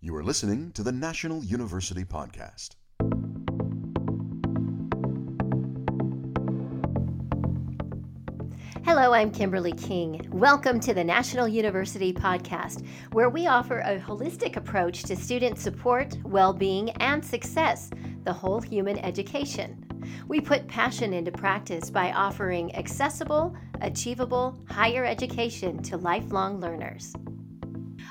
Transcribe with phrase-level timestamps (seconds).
[0.00, 2.76] You are listening to the National University Podcast.
[8.84, 10.24] Hello, I'm Kimberly King.
[10.30, 16.16] Welcome to the National University Podcast, where we offer a holistic approach to student support,
[16.22, 17.90] well being, and success,
[18.22, 19.84] the whole human education.
[20.28, 27.12] We put passion into practice by offering accessible, achievable higher education to lifelong learners.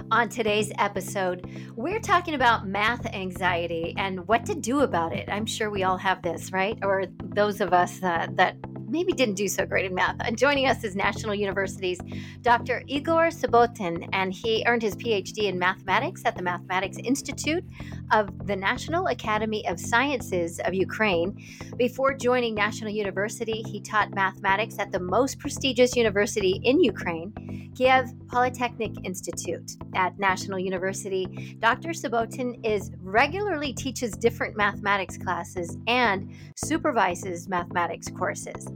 [0.09, 5.27] On today's episode, we're talking about math anxiety and what to do about it.
[5.29, 6.79] I'm sure we all have this, right?
[6.81, 8.55] Or those of us uh, that
[8.87, 10.15] maybe didn't do so great in math.
[10.21, 11.99] And joining us is National University's
[12.41, 12.83] Dr.
[12.87, 17.65] Igor Subbotin, and he earned his PhD in mathematics at the Mathematics Institute
[18.11, 21.37] of the National Academy of Sciences of Ukraine.
[21.77, 28.11] Before joining National University, he taught mathematics at the most prestigious university in Ukraine, Kiev
[28.27, 29.77] Polytechnic Institute.
[29.95, 31.89] At National University, Dr.
[31.89, 38.67] Subbotin is regularly teaches different mathematics classes and supervises mathematics courses.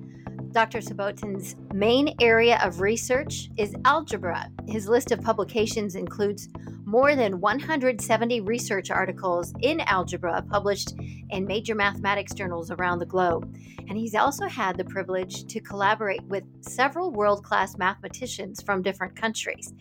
[0.52, 0.80] Dr.
[0.80, 4.50] Subbotin's main area of research is algebra.
[4.68, 6.50] His list of publications includes
[6.92, 10.92] more than 170 research articles in algebra published
[11.30, 13.56] in major mathematics journals around the globe.
[13.88, 19.16] And he's also had the privilege to collaborate with several world class mathematicians from different
[19.16, 19.73] countries.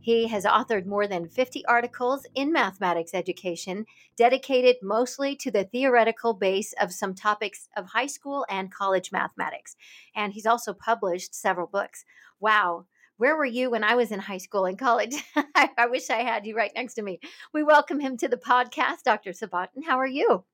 [0.00, 3.84] He has authored more than 50 articles in mathematics education,
[4.16, 9.76] dedicated mostly to the theoretical base of some topics of high school and college mathematics.
[10.16, 12.06] And he's also published several books.
[12.40, 12.86] Wow.
[13.24, 15.14] Where were you when I was in high school and college?
[15.54, 17.20] I wish I had you right next to me.
[17.54, 19.30] We welcome him to the podcast, Dr.
[19.30, 19.82] Subbotin.
[19.86, 20.44] How are you?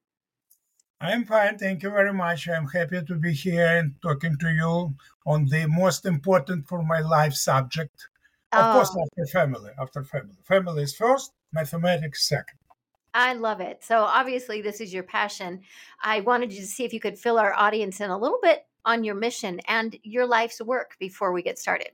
[1.00, 1.58] I'm fine.
[1.58, 2.48] Thank you very much.
[2.48, 4.94] I'm happy to be here and talking to you
[5.26, 8.06] on the most important for my life subject,
[8.52, 8.72] of Oh.
[8.74, 9.72] course, after family.
[9.76, 12.60] After family, family is first, mathematics second.
[13.14, 13.82] I love it.
[13.82, 15.62] So obviously, this is your passion.
[16.04, 18.64] I wanted you to see if you could fill our audience in a little bit
[18.84, 21.90] on your mission and your life's work before we get started.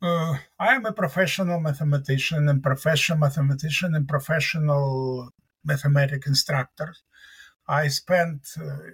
[0.00, 5.30] Uh, I am a professional mathematician and professional mathematician and professional
[5.64, 6.94] mathematic instructor.
[7.66, 8.92] I spent, uh,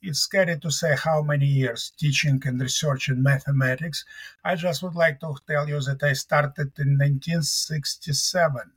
[0.00, 4.06] it's scary to say how many years teaching and researching mathematics.
[4.44, 8.72] I just would like to tell you that I started in 1967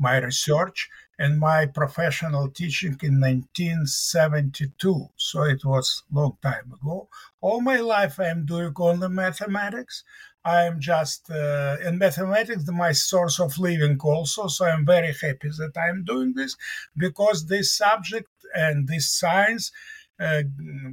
[0.00, 0.88] my research
[1.18, 7.06] and my professional teaching in 1972 so it was long time ago
[7.42, 10.02] all my life i am doing only mathematics
[10.44, 15.48] i am just uh, in mathematics my source of living also so i'm very happy
[15.58, 16.56] that i'm doing this
[16.96, 19.72] because this subject and this science
[20.18, 20.42] uh,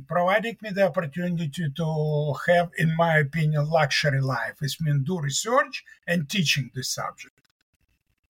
[0.07, 5.84] providing me the opportunity to have in my opinion luxury life which means do research
[6.07, 7.38] and teaching this subject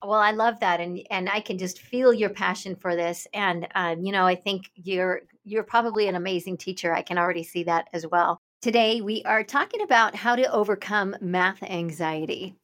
[0.04, 3.28] Well, I love that, and and I can just feel your passion for this.
[3.34, 6.94] And um, you know, I think you're you're probably an amazing teacher.
[6.94, 8.40] I can already see that as well.
[8.60, 12.56] Today, we are talking about how to overcome math anxiety.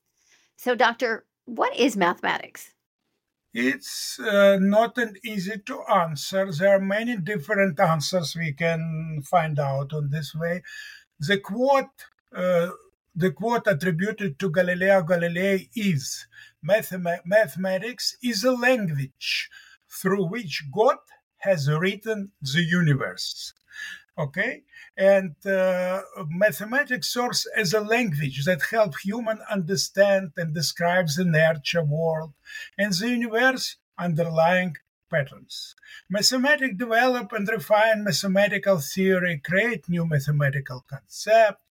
[0.56, 2.74] So, doctor, what is mathematics?
[3.54, 6.52] It's uh, not an easy to answer.
[6.52, 10.64] There are many different answers we can find out on this way.
[11.20, 11.94] The quote,
[12.36, 12.70] uh,
[13.16, 16.26] the quote attributed to Galileo Galilei is
[16.68, 19.48] "Mathema- mathematics is a language
[19.88, 20.98] through which God
[21.38, 23.54] has written the universe.
[24.16, 24.62] Okay,
[24.96, 31.84] and uh, mathematics serves as a language that helps human understand and describes the nature
[31.84, 32.34] world
[32.78, 34.76] and the universe underlying
[35.10, 35.76] patterns.
[36.10, 41.62] Mathematics develop and refine mathematical theory, create new mathematical concept,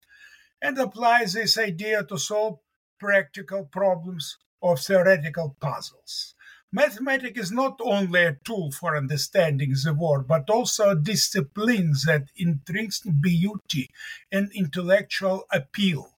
[0.61, 2.59] and apply this idea to solve
[2.99, 6.35] practical problems of theoretical puzzles.
[6.73, 12.29] Mathematics is not only a tool for understanding the world, but also a discipline that
[12.37, 13.91] intrinsic beauty
[14.33, 16.11] and intellectual appeal.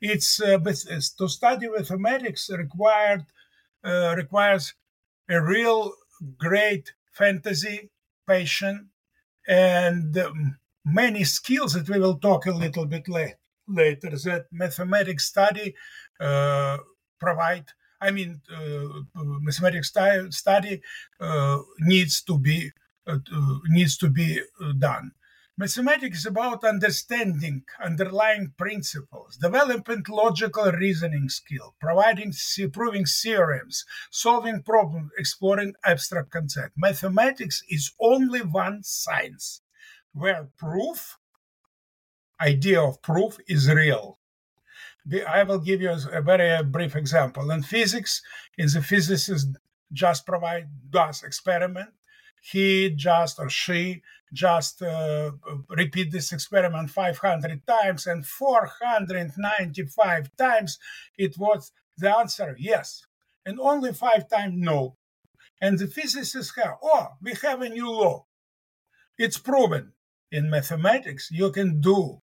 [0.00, 3.26] It's uh, to study mathematics required
[3.84, 4.74] uh, requires
[5.28, 5.94] a real
[6.38, 7.90] great fantasy,
[8.26, 8.90] passion,
[9.48, 13.36] and um, many skills that we will talk a little bit la-
[13.68, 15.74] later that mathematics study
[16.20, 16.78] uh,
[17.18, 17.66] provide.
[18.00, 20.80] I mean, uh, mathematics stu- study
[21.20, 22.70] uh, needs to be
[23.06, 23.18] uh,
[23.68, 25.12] needs to be uh, done.
[25.58, 32.32] Mathematics is about understanding underlying principles, developing logical reasoning skill, providing
[32.72, 36.72] proving theorems, solving problems, exploring abstract concepts.
[36.78, 39.60] Mathematics is only one science
[40.14, 41.18] where proof,
[42.40, 44.19] idea of proof, is real.
[45.26, 47.50] I will give you a very brief example.
[47.50, 48.22] In physics,
[48.58, 49.56] is the physicist
[49.92, 51.90] just provide does experiment.
[52.42, 54.02] He just or she
[54.32, 55.32] just uh,
[55.68, 60.78] repeat this experiment 500 times, and 495 times
[61.18, 63.04] it was the answer yes,
[63.44, 64.96] and only five times no.
[65.60, 68.24] And the physicists have, oh, we have a new law.
[69.18, 69.92] It's proven
[70.32, 71.28] in mathematics.
[71.30, 72.22] You can do,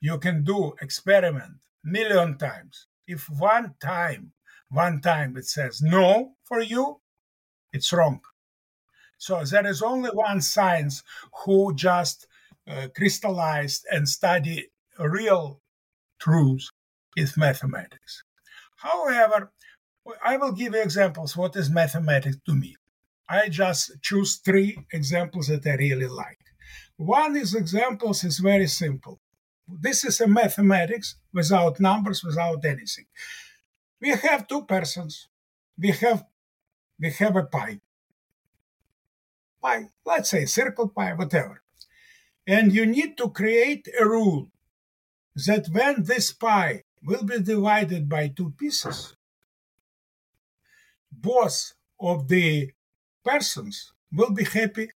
[0.00, 2.86] you can do experiment million times.
[3.06, 4.32] If one time,
[4.70, 7.00] one time it says no for you,
[7.72, 8.20] it's wrong.
[9.18, 11.02] So there is only one science
[11.44, 12.26] who just
[12.68, 15.60] uh, crystallized and study real
[16.20, 16.70] truths
[17.16, 18.22] is mathematics.
[18.76, 19.52] However,
[20.24, 22.76] I will give you examples what is mathematics to me.
[23.28, 26.38] I just choose three examples that I really like.
[26.96, 29.20] One is examples is very simple.
[29.68, 33.04] This is a mathematics without numbers, without anything.
[34.00, 35.28] We have two persons.
[35.78, 36.24] We have
[36.98, 37.80] we have a pie.
[39.62, 41.62] Pie, let's say circle pie, whatever.
[42.46, 44.50] And you need to create a rule
[45.46, 49.14] that when this pie will be divided by two pieces,
[51.12, 52.70] both of the
[53.22, 54.90] persons will be happy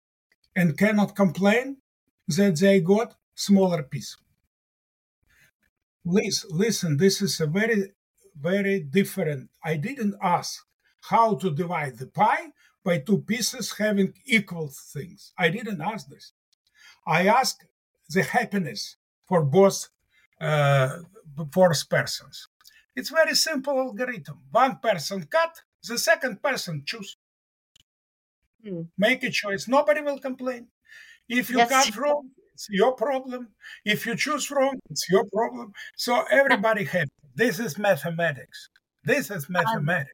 [0.55, 1.79] and cannot complain
[2.29, 4.17] that they got smaller piece
[6.05, 7.93] listen, this is a very,
[8.39, 9.51] very different.
[9.65, 10.65] I didn't ask
[11.03, 12.53] how to divide the pie
[12.85, 15.33] by two pieces having equal things.
[15.39, 16.33] I didn't ask this.
[17.07, 17.65] I asked
[18.09, 19.89] the happiness for both
[20.41, 22.49] uh, both persons.
[22.97, 24.41] It's very simple algorithm.
[24.51, 27.17] One person cut, the second person choose.
[28.65, 28.83] Hmm.
[28.99, 29.69] Make a choice.
[29.69, 30.69] Nobody will complain.
[31.29, 31.71] If you yes.
[31.71, 32.31] cut wrong,
[32.61, 33.49] it's your problem.
[33.87, 35.73] If you choose wrong, it's your problem.
[35.97, 37.09] So everybody happy.
[37.35, 38.69] This is mathematics.
[39.03, 40.13] This is mathematics.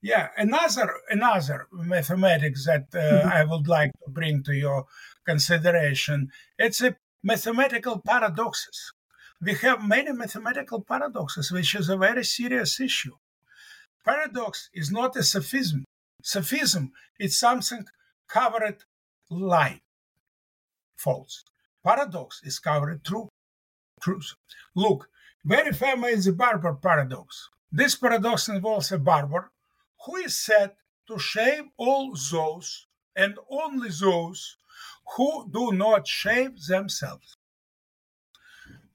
[0.00, 3.28] Yeah, another another mathematics that uh, mm-hmm.
[3.28, 4.86] I would like to bring to your
[5.26, 6.28] consideration.
[6.58, 8.92] It's a mathematical paradoxes.
[9.42, 13.16] We have many mathematical paradoxes, which is a very serious issue.
[14.06, 15.84] Paradox is not a sophism.
[16.22, 17.84] Sophism is something
[18.26, 18.78] covered
[19.30, 19.81] lie
[21.02, 21.44] false.
[21.84, 23.28] Paradox is covered true.
[24.00, 24.34] Truth.
[24.74, 25.08] Look,
[25.44, 27.48] very famous is the barber paradox.
[27.70, 29.50] This paradox involves a barber
[30.04, 30.72] who is said
[31.08, 34.56] to shave all those and only those
[35.16, 37.36] who do not shave themselves.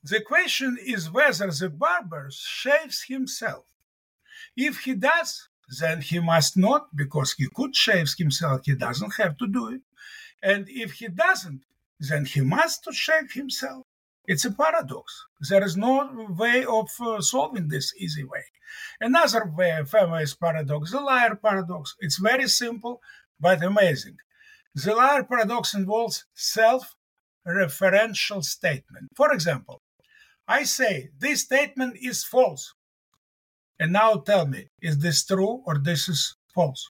[0.04, 3.66] The question is whether the barber shaves himself.
[4.56, 5.50] If he does,
[5.80, 9.82] then he must not, because he could shave himself, he doesn't have to do it.
[10.42, 11.64] And if he doesn't,
[12.00, 13.86] then he must shave himself.
[14.26, 15.26] It's a paradox.
[15.50, 18.44] There is no way of uh, solving this easy way.
[19.00, 21.96] Another way, famous paradox, the liar paradox.
[22.00, 23.00] It's very simple
[23.40, 24.18] but amazing.
[24.76, 29.08] The liar paradox involves self-referential statement.
[29.16, 29.80] For example,
[30.48, 32.74] I say this statement is false.
[33.80, 36.90] And now tell me, is this true or this is false?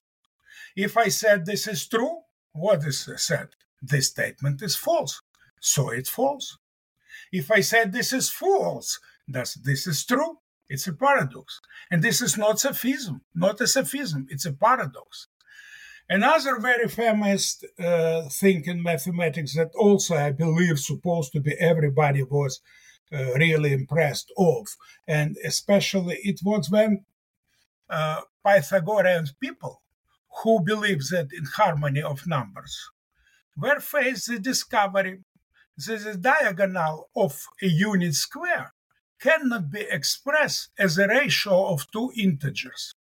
[0.75, 2.21] If I said this is true,
[2.53, 3.49] what is said?
[3.81, 5.21] This statement is false.
[5.59, 6.57] So it's false.
[7.31, 10.39] If I said this is false, thus this is true,
[10.69, 11.61] it's a paradox.
[11.91, 15.27] And this is not sophism, not a sophism, it's a paradox.
[16.09, 22.23] Another very famous uh, thing in mathematics that also I believe supposed to be everybody
[22.23, 22.61] was
[23.11, 24.67] uh, really impressed of,
[25.05, 27.05] and especially it was when
[27.89, 29.81] uh, Pythagorean people
[30.43, 32.89] who believe that in harmony of numbers
[33.57, 35.19] where faced the discovery
[35.77, 38.73] that the diagonal of a unit square
[39.19, 42.93] cannot be expressed as a ratio of two integers.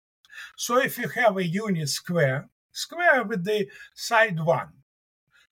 [0.56, 4.68] So if you have a unit square, square with the side 1,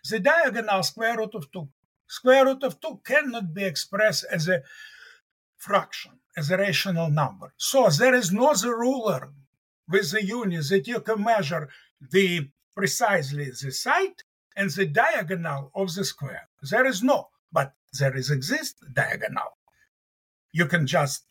[0.08, 1.68] the diagonal square root of 2.
[2.06, 4.62] Square root of 2 cannot be expressed as a
[5.56, 7.52] fraction, as a rational number.
[7.56, 9.32] So there is no the ruler
[9.88, 11.68] with the unit that you can measure
[12.00, 14.22] the precisely the side
[14.56, 16.48] and the diagonal of the square.
[16.62, 19.58] There is no, but there is exist diagonal.
[20.52, 21.24] You can just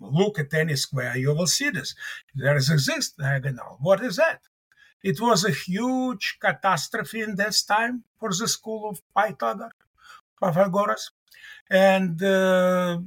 [0.00, 1.94] look at any square, you will see this.
[2.34, 3.78] There is exist diagonal.
[3.80, 4.40] What is that?
[5.02, 9.02] It was a huge catastrophe in this time for the school of
[10.40, 11.10] Pythagoras.
[11.70, 13.00] And uh,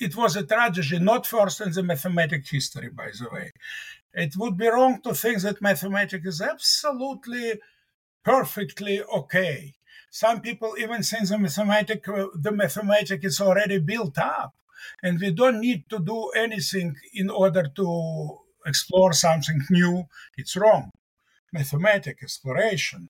[0.00, 3.52] it was a tragedy, not first in the mathematics history, by the way.
[4.12, 7.60] It would be wrong to think that mathematics is absolutely
[8.24, 9.74] perfectly okay.
[10.10, 14.54] Some people even think the mathematic, uh, the mathematic is already built up.
[15.02, 20.04] and we don't need to do anything in order to explore something new.
[20.36, 20.90] It's wrong.
[21.52, 23.08] Mathematical exploration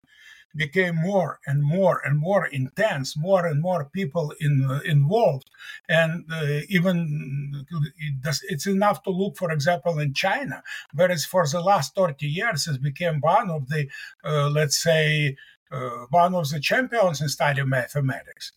[0.54, 5.50] became more and more and more intense, more and more people in, uh, involved,
[5.88, 7.64] and uh, even
[7.98, 10.62] it does, it's enough to look, for example, in China,
[10.94, 13.88] whereas for the last 30 years it became one of the,
[14.24, 15.36] uh, let's say,
[15.70, 18.52] uh, one of the champions in study mathematics.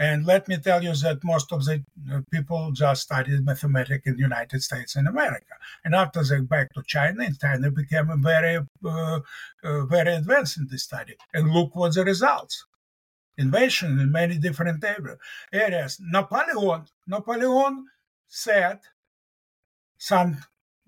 [0.00, 4.14] And let me tell you that most of the uh, people just studied mathematics in
[4.14, 5.54] the United States and America.
[5.84, 9.20] And after they back to China, and China became very, uh,
[9.62, 11.16] uh, very advanced in this study.
[11.34, 12.64] And look what the results.
[13.36, 14.82] Invasion in many different
[15.52, 16.00] areas.
[16.00, 17.84] Napoleon, Napoleon
[18.26, 18.78] said
[19.98, 20.38] some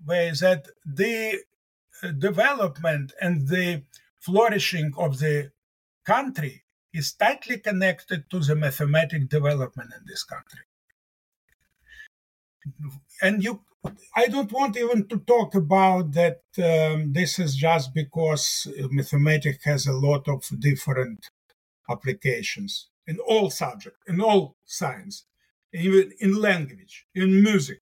[0.03, 1.39] way that the
[2.01, 3.83] uh, development and the
[4.19, 5.51] flourishing of the
[6.03, 6.63] country
[6.93, 10.61] is tightly connected to the mathematic development in this country.
[13.21, 13.61] And you,
[14.15, 16.41] I don't want even to talk about that.
[16.57, 21.29] Um, this is just because mathematics has a lot of different
[21.89, 25.25] applications in all subjects, in all science,
[25.73, 27.81] even in language, in music,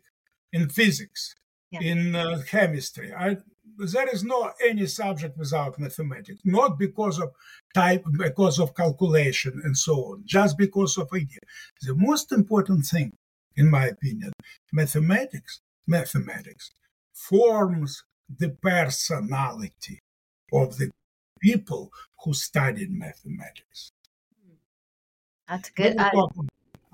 [0.52, 1.36] in physics,
[1.72, 1.82] yeah.
[1.82, 3.14] in uh, chemistry.
[3.14, 3.38] I,
[3.86, 7.32] there is no any subject without mathematics, not because of
[7.74, 11.40] type, because of calculation and so on, just because of idea.
[11.82, 13.14] The most important thing,
[13.56, 14.34] in my opinion,
[14.72, 16.72] mathematics, mathematics
[17.14, 18.04] forms
[18.40, 20.00] the personality
[20.54, 20.92] of the
[21.40, 21.92] people
[22.24, 23.92] who studied mathematics.
[25.48, 25.98] That's good.
[25.98, 26.12] I,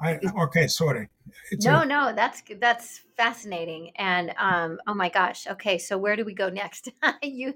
[0.04, 1.10] okay, sorry.
[1.52, 3.92] It's no, a, no, that's that's fascinating.
[3.96, 6.90] And um, oh my gosh, okay, so where do we go next?
[7.24, 7.50] you,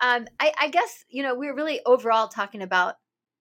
[0.00, 2.96] um, I, I guess you know we're really overall talking about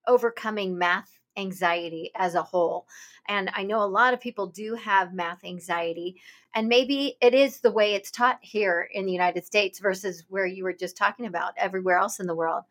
[0.08, 2.88] overcoming math anxiety as a whole.
[3.28, 6.16] And I know a lot of people do have math anxiety,
[6.56, 10.46] and maybe it is the way it's taught here in the United States versus where
[10.46, 12.64] you were just talking about everywhere else in the world.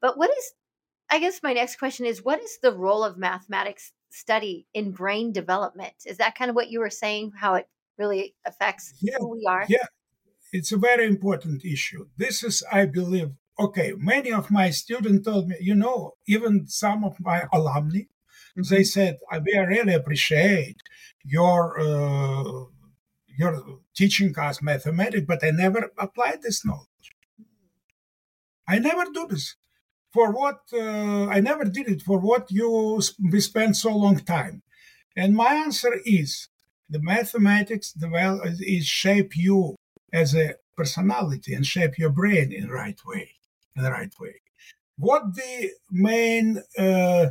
[0.00, 0.52] But what is,
[1.10, 5.32] I guess my next question is what is the role of mathematics study in brain
[5.32, 5.94] development.
[6.06, 7.32] Is that kind of what you were saying?
[7.36, 9.64] How it really affects yeah, who we are?
[9.68, 9.86] Yeah,
[10.52, 12.06] it's a very important issue.
[12.16, 13.92] This is, I believe, okay.
[13.96, 18.62] Many of my students told me, you know, even some of my alumni, mm-hmm.
[18.74, 20.76] they said, I really appreciate
[21.24, 21.80] your.
[21.80, 22.64] Uh,
[23.38, 26.86] your teaching us mathematics, but I never applied this knowledge.
[28.68, 29.56] I never do this
[30.12, 33.00] for what uh, I never did it for what you
[33.30, 34.62] we spent so long time.
[35.16, 36.48] And my answer is
[36.88, 39.76] the mathematics well is shape you
[40.12, 43.30] as a personality and shape your brain in the right way,
[43.76, 44.34] in the right way.
[44.96, 47.30] What the main uh,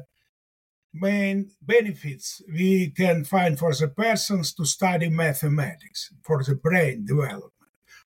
[0.94, 7.54] main benefits we can find for the persons to study mathematics for the brain development?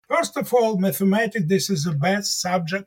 [0.08, 2.86] First of all, mathematics this is the best subject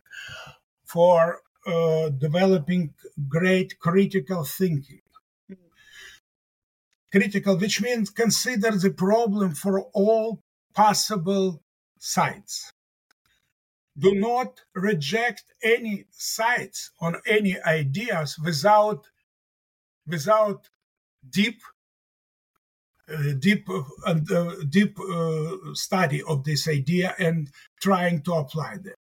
[0.86, 2.93] for uh, developing
[3.27, 5.01] great critical thinking.
[7.12, 10.41] Critical, which means consider the problem for all
[10.74, 11.62] possible
[11.98, 12.72] sides.
[13.98, 19.07] Do not reject any sides on any ideas without
[20.05, 20.69] without
[21.29, 21.62] deep
[23.07, 28.95] uh, deep uh, uh, deep uh, study of this idea and trying to apply them.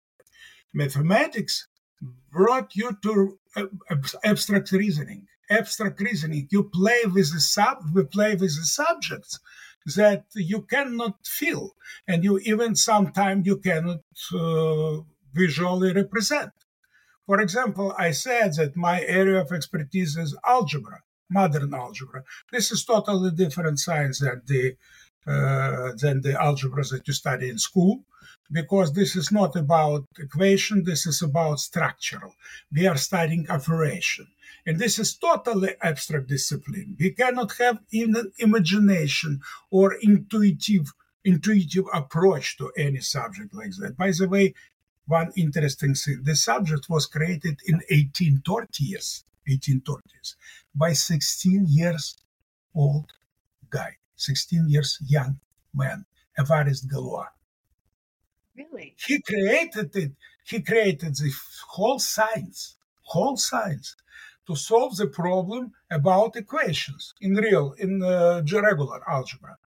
[0.73, 1.67] Mathematics
[2.31, 3.65] brought you to uh,
[4.23, 5.27] abstract reasoning.
[5.49, 6.47] Abstract reasoning.
[6.51, 7.77] You play with the sub.
[7.93, 9.39] We play with the subjects
[9.95, 11.75] that you cannot feel,
[12.07, 14.01] and you even sometimes you cannot
[14.33, 15.01] uh,
[15.33, 16.51] visually represent.
[17.27, 22.23] For example, I said that my area of expertise is algebra, modern algebra.
[22.51, 24.75] This is totally different science than the
[25.27, 28.03] Uh, than the algebra that you study in school
[28.51, 32.35] because this is not about equation, this is about structural.
[32.71, 34.27] We are studying operation.
[34.65, 36.95] And this is totally abstract discipline.
[36.99, 39.41] We cannot have even imagination
[39.71, 43.97] or intuitive intuitive approach to any subject like that.
[43.97, 44.53] By the way,
[45.07, 50.35] one interesting thing, the subject was created in 1830s, 1830s,
[50.75, 52.15] by 16 years
[52.75, 53.11] old
[53.71, 55.39] guy, 16 years young
[55.73, 56.05] man,
[56.37, 57.27] Évariste Galois.
[58.55, 58.95] Really?
[58.97, 60.11] He created it.
[60.45, 61.31] He created the
[61.69, 63.95] whole science, whole science,
[64.47, 69.57] to solve the problem about equations in real, in uh, regular algebra.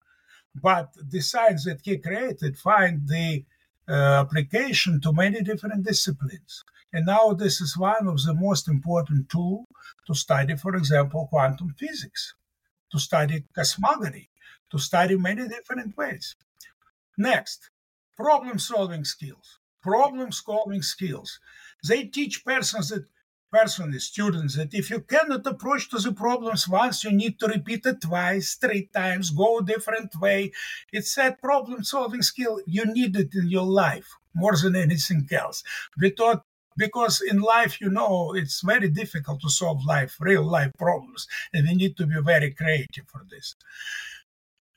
[0.56, 3.44] But the science that he created find the
[3.88, 6.64] uh, application to many different disciplines.
[6.94, 9.68] And now this is one of the most important tools
[10.08, 12.34] to study, for example, quantum physics,
[12.92, 14.30] to study cosmogony,
[14.72, 16.36] to study many different ways.
[17.18, 17.70] Next,
[18.16, 19.60] problem solving skills.
[19.82, 21.40] Problem solving skills.
[21.88, 23.06] They teach persons that
[23.52, 27.86] person, students, that if you cannot approach to the problems once, you need to repeat
[27.86, 30.52] it twice, three times, go a different way.
[30.92, 32.60] It's that problem solving skill.
[32.66, 35.64] You need it in your life more than anything else.
[36.00, 36.44] We thought
[36.78, 41.68] because in life, you know, it's very difficult to solve life, real life problems, and
[41.68, 43.56] we need to be very creative for this.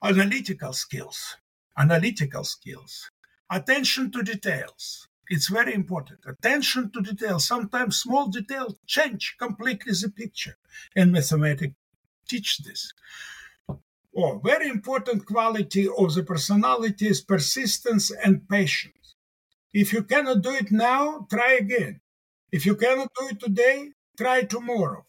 [0.02, 1.36] Analytical skills,
[1.78, 3.10] analytical skills,
[3.50, 6.20] attention to details, it's very important.
[6.26, 7.46] Attention to details.
[7.46, 10.56] Sometimes small details change completely the picture.
[10.94, 11.74] And mathematics
[12.28, 12.92] teach this.
[14.14, 19.14] Oh, very important quality of the personality is persistence and patience.
[19.72, 22.00] If you cannot do it now, try again.
[22.50, 25.06] If you cannot do it today, try tomorrow.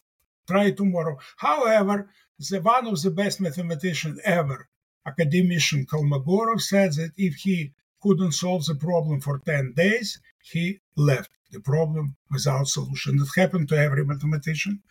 [0.48, 1.18] Try tomorrow.
[1.36, 2.08] However,
[2.38, 4.68] the one of the best mathematicians ever,
[5.06, 11.30] academician Kolmogorov, said that if he couldn't solve the problem for 10 days, he left
[11.50, 13.16] the problem without solution.
[13.16, 14.82] That happened to every mathematician.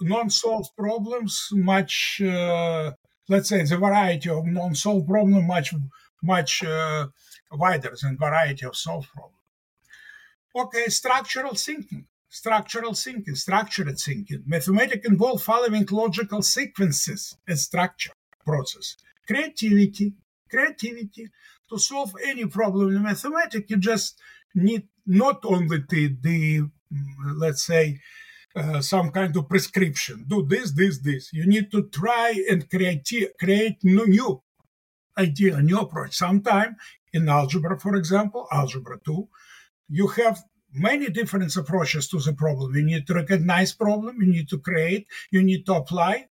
[0.00, 2.92] Non-solved problems, much, uh,
[3.28, 5.72] let's say, the variety of non-solved problems much,
[6.22, 7.06] much uh,
[7.52, 9.34] wider than variety of solved problems.
[10.54, 12.06] Okay, structural thinking.
[12.30, 14.42] Structural thinking, structured thinking.
[14.46, 18.12] Mathematics involve following logical sequences and structure
[18.44, 18.96] process.
[19.28, 20.14] Creativity,
[20.50, 21.28] creativity,
[21.68, 24.18] to solve any problem in mathematics, you just
[24.54, 26.62] need not only the, the
[27.36, 28.00] let's say,
[28.56, 30.24] uh, some kind of prescription.
[30.26, 31.32] Do this, this, this.
[31.32, 33.08] You need to try and create
[33.38, 34.42] create new,
[35.16, 36.14] idea, new approach.
[36.14, 36.76] Sometime
[37.12, 39.28] in algebra, for example, algebra two,
[39.88, 40.42] you have
[40.72, 42.74] many different approaches to the problem.
[42.74, 44.20] You need to recognize problem.
[44.20, 45.06] You need to create.
[45.30, 46.28] You need to apply.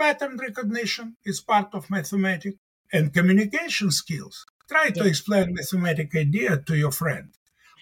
[0.00, 2.56] Pattern recognition is part of mathematics
[2.90, 4.46] and communication skills.
[4.66, 7.28] Try to explain mathematic idea to your friend.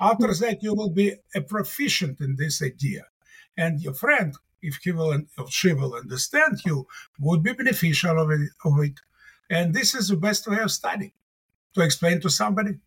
[0.00, 0.40] After hmm.
[0.40, 3.04] that, you will be a proficient in this idea.
[3.56, 6.88] And your friend, if he will or she will understand you,
[7.20, 8.98] would be beneficial of it, of it.
[9.48, 11.12] And this is the best way of studying,
[11.74, 12.78] to explain to somebody.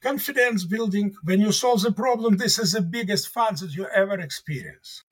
[0.00, 4.20] Confidence building, when you solve the problem, this is the biggest fun that you ever
[4.20, 5.02] experience.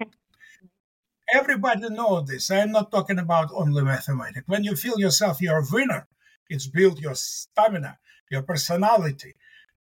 [1.32, 2.50] Everybody knows this.
[2.50, 4.48] I'm not talking about only mathematics.
[4.48, 6.06] When you feel yourself you're a winner,
[6.48, 7.98] it's built your stamina,
[8.30, 9.34] your personality.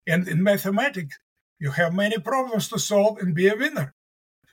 [0.06, 1.18] And in mathematics,
[1.58, 3.94] you have many problems to solve and be a winner.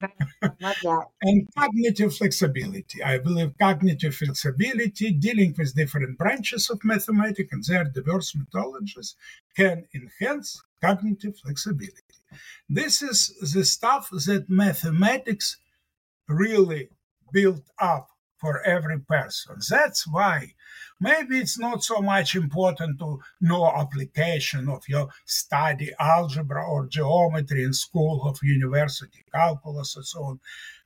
[1.21, 3.01] And cognitive flexibility.
[3.03, 9.15] I believe cognitive flexibility, dealing with different branches of mathematics and their diverse methodologies,
[9.55, 12.01] can enhance cognitive flexibility.
[12.69, 15.57] This is the stuff that mathematics
[16.27, 16.89] really
[17.31, 19.55] built up for every person.
[19.69, 20.53] That's why
[20.99, 27.63] maybe it's not so much important to know application of your study algebra or geometry
[27.63, 30.39] in school of university, calculus and so on,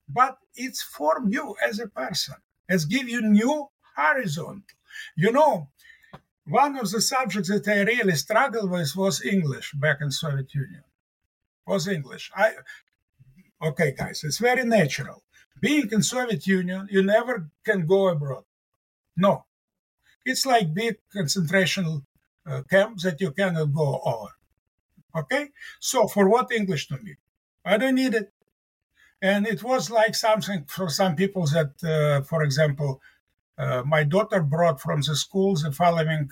[0.07, 2.35] but it's form you as a person.
[2.67, 4.63] It's give you new horizon.
[5.15, 5.69] You know,
[6.45, 10.83] one of the subjects that I really struggled with was English back in Soviet Union.
[11.67, 12.31] Was English.
[12.35, 12.53] I
[13.61, 15.23] okay, guys, it's very natural
[15.59, 18.43] being in Soviet Union, you never can go abroad.
[19.15, 19.45] No,
[20.25, 22.05] it's like big concentration
[22.45, 24.31] uh, camps that you cannot go over.
[25.15, 27.15] Okay, so for what English to me?
[27.65, 28.31] I don't need it.
[29.21, 33.01] And it was like something for some people that, uh, for example,
[33.57, 36.29] uh, my daughter brought from the school the following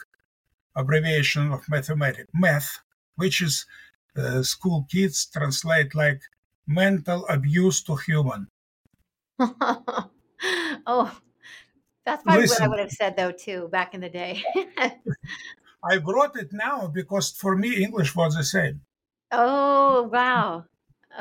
[0.75, 2.79] abbreviation of mathematics, math,
[3.15, 3.65] which is
[4.15, 6.21] uh, school kids translate like
[6.65, 8.47] mental abuse to human.
[10.87, 11.19] oh,
[12.05, 14.43] that's probably Listen, what I would have said though too back in the day.
[15.83, 18.81] I brought it now because for me English was the same.
[19.31, 20.65] Oh wow!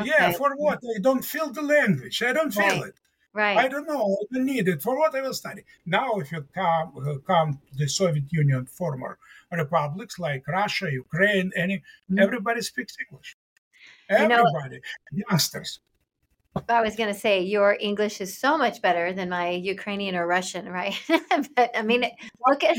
[0.00, 0.08] Okay.
[0.08, 0.78] Yeah, for what?
[0.96, 2.22] I don't feel the language.
[2.22, 2.86] I don't feel right.
[2.86, 2.94] it.
[3.32, 3.58] Right.
[3.58, 4.16] I don't know.
[4.18, 4.80] I don't need it.
[4.80, 5.62] For what I will study.
[5.84, 9.18] Now, if you come uh, come to the Soviet Union former
[9.50, 12.18] republics like Russia, Ukraine, any mm-hmm.
[12.18, 13.36] everybody speaks English.
[14.08, 14.80] Everybody,
[15.12, 15.80] you know, youngsters.
[16.68, 20.26] I was going to say your English is so much better than my Ukrainian or
[20.26, 20.94] Russian, right?
[21.56, 22.04] but I mean,
[22.46, 22.76] look at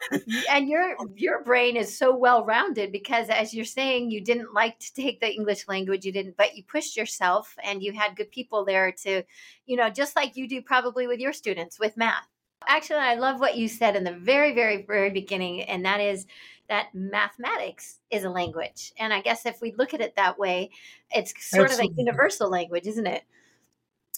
[0.50, 1.08] and your oh.
[1.16, 5.20] your brain is so well rounded because as you're saying you didn't like to take
[5.20, 8.92] the english language you didn't but you pushed yourself and you had good people there
[8.92, 9.22] to
[9.64, 12.26] you know just like you do probably with your students with math.
[12.68, 16.26] Actually i love what you said in the very very very beginning and that is
[16.68, 18.92] that mathematics is a language.
[18.98, 20.70] And I guess if we look at it that way,
[21.10, 21.92] it's sort Absolutely.
[21.92, 23.22] of a universal language, isn't it?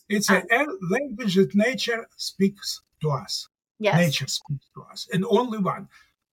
[0.08, 3.48] It's um, a language that nature speaks to us.
[3.78, 3.96] Yes.
[3.96, 5.88] Nature speaks to us, and only one.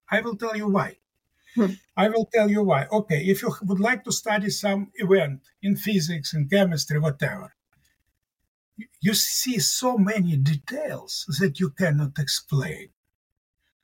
[0.10, 0.97] I will tell you why.
[1.56, 1.73] Hmm.
[1.95, 2.88] I will tell you why.
[2.91, 7.54] Okay, if you would like to study some event in physics, in chemistry, whatever,
[8.99, 12.89] you see so many details that you cannot explain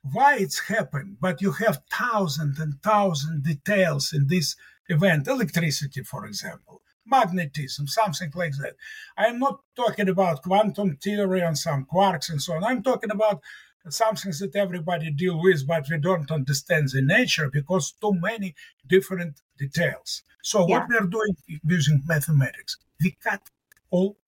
[0.02, 4.56] why it's happened, but you have thousand and thousand details in this
[4.88, 8.74] event, electricity, for example, magnetism, something like that.
[9.16, 12.64] I'm not talking about quantum theory and some quarks and so on.
[12.64, 13.42] I'm talking about
[13.88, 18.54] something that everybody deal with, but we don't understand the nature because too many
[18.86, 20.22] different details.
[20.42, 20.80] So Yeah.
[20.80, 23.50] what we are doing using mathematics, we cut
[23.90, 24.18] all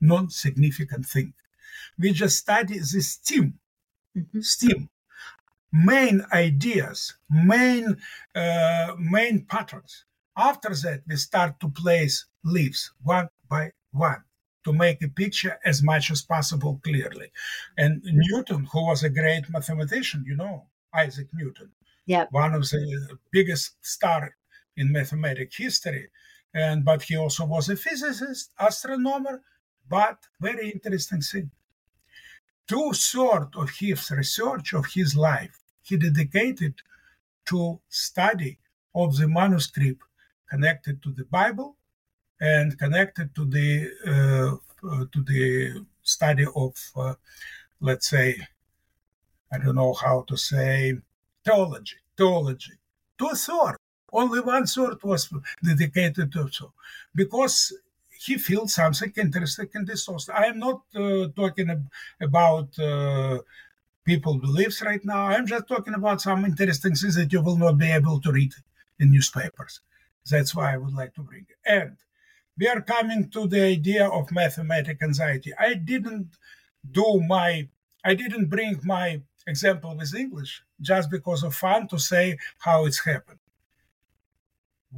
[0.00, 1.34] non-significant thing.
[1.98, 3.58] We just study the steam,
[4.16, 4.44] Mhm.
[4.44, 4.88] steam,
[5.72, 7.96] main ideas, main
[8.34, 10.04] uh, main patterns.
[10.36, 14.22] After that, we start to place leaves one by one
[14.64, 17.30] to make the picture as much as possible clearly.
[17.78, 21.70] And Newton, who was a great mathematician, you know, Isaac Newton,
[22.06, 22.28] Yep.
[22.32, 24.34] one of the biggest star
[24.76, 26.08] in mathematics history,
[26.54, 29.42] and but he also was a physicist, astronomer,
[29.88, 31.50] but very interesting thing.
[32.66, 35.59] Two thirds of his research of his life
[35.90, 36.74] he dedicated
[37.46, 38.58] to study
[38.94, 40.02] of the manuscript
[40.48, 41.76] connected to the Bible
[42.40, 43.68] and connected to the
[44.12, 44.52] uh,
[44.90, 47.14] uh, to the study of uh,
[47.80, 48.28] let's say
[49.52, 50.94] I don't know how to say
[51.44, 52.76] theology theology.
[53.18, 53.76] Two thirds
[54.12, 56.72] only one third was dedicated to so.
[57.14, 57.72] Because
[58.26, 60.28] he feels something interesting in this source.
[60.28, 63.38] I am not uh, talking ab- about uh,
[64.04, 65.26] people beliefs right now.
[65.26, 68.52] I'm just talking about some interesting things that you will not be able to read
[68.98, 69.80] in newspapers.
[70.28, 71.56] That's why I would like to bring it.
[71.64, 71.96] And
[72.58, 75.52] we are coming to the idea of mathematic anxiety.
[75.58, 76.36] I didn't
[76.90, 77.68] do my,
[78.04, 83.04] I didn't bring my example with English just because of fun to say how it's
[83.04, 83.38] happened.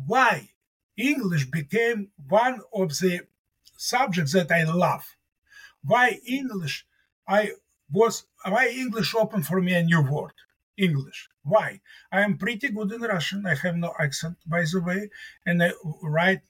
[0.06, 0.50] Why
[0.96, 3.20] English became one of the
[3.76, 5.16] subjects that I love.
[5.84, 6.86] Why English,
[7.26, 7.52] I
[7.92, 10.32] was, why English opened for me a new word.
[10.76, 11.28] English.
[11.42, 11.80] Why?
[12.10, 13.46] I am pretty good in Russian.
[13.46, 15.10] I have no accent, by the way,
[15.44, 16.42] and I write.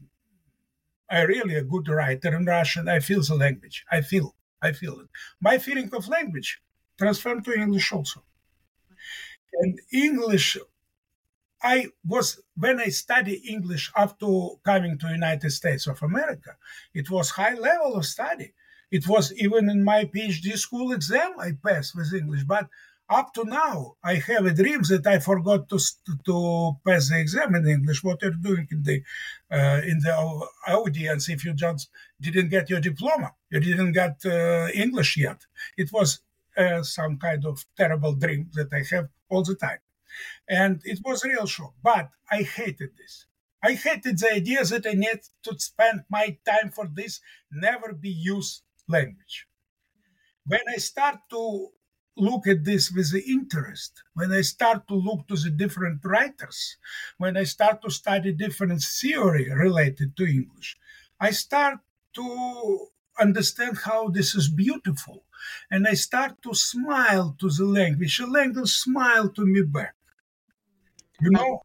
[1.11, 2.89] I really a good writer in Russian.
[2.89, 3.85] I feel the language.
[3.91, 4.35] I feel.
[4.63, 5.09] I feel it.
[5.41, 6.63] My feeling of language
[6.97, 8.23] transformed to English also.
[9.61, 10.57] And English,
[11.63, 16.57] I was when I studied English to coming to United States of America.
[16.95, 18.55] It was high level of study.
[18.93, 22.69] It was even in my PhD school exam I passed with English, but
[23.09, 25.79] up to now, I have a dream that I forgot to
[26.29, 26.37] to
[26.87, 28.05] pass the exam in English.
[28.05, 28.99] What you're doing in the
[29.57, 30.15] uh, in the
[30.69, 35.41] audience if you just didn't get your diploma, you didn't get uh, English yet.
[35.77, 36.21] It was
[36.57, 39.83] uh, some kind of terrible dream that I have all the time,
[40.49, 41.75] and it was real shock.
[41.83, 43.15] But I hated this.
[43.63, 48.11] I hated the idea that I need to spend my time for this never be
[48.11, 49.47] used language.
[50.47, 51.69] When I start to
[52.17, 56.77] look at this with the interest, when I start to look to the different writers,
[57.19, 60.77] when I start to study different theory related to English,
[61.21, 61.79] I start
[62.15, 62.87] to
[63.19, 65.25] understand how this is beautiful.
[65.71, 68.19] And I start to smile to the language.
[68.19, 69.95] The language smile to me back.
[71.21, 71.63] You know?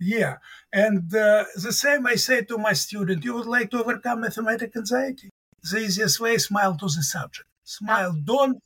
[0.00, 0.36] Yeah.
[0.72, 4.80] And uh, the same I say to my student, you would like to overcome mathematical
[4.80, 5.30] anxiety.
[5.62, 7.48] The easiest way, smile to the subject.
[7.64, 8.12] Smile.
[8.24, 8.62] Don't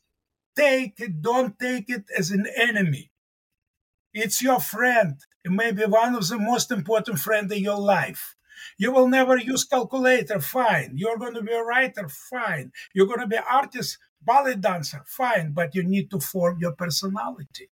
[0.55, 3.11] take it, don't take it as an enemy.
[4.13, 5.19] It's your friend.
[5.43, 8.35] It may be one of the most important friends in your life.
[8.77, 10.93] You will never use calculator, fine.
[10.95, 12.71] You're going to be a writer, fine.
[12.93, 15.51] You're going to be artist, ballet dancer, fine.
[15.51, 17.69] But you need to form your personality.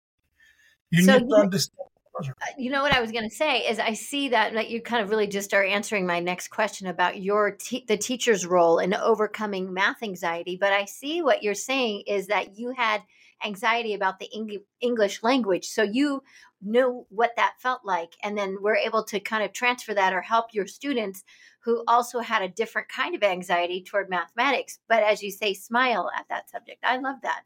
[0.90, 1.91] You So need to understand.
[2.19, 4.82] Uh, you know what I was going to say is I see that that you
[4.82, 8.80] kind of really just are answering my next question about your te- the teacher's role
[8.80, 10.58] in overcoming math anxiety.
[10.60, 13.02] But I see what you're saying is that you had
[13.43, 16.21] anxiety about the Eng- English language, so you
[16.62, 20.21] knew what that felt like, and then we're able to kind of transfer that or
[20.21, 21.24] help your students
[21.63, 24.80] who also had a different kind of anxiety toward mathematics.
[24.88, 26.84] But as you say, smile at that subject.
[26.84, 27.43] I love that.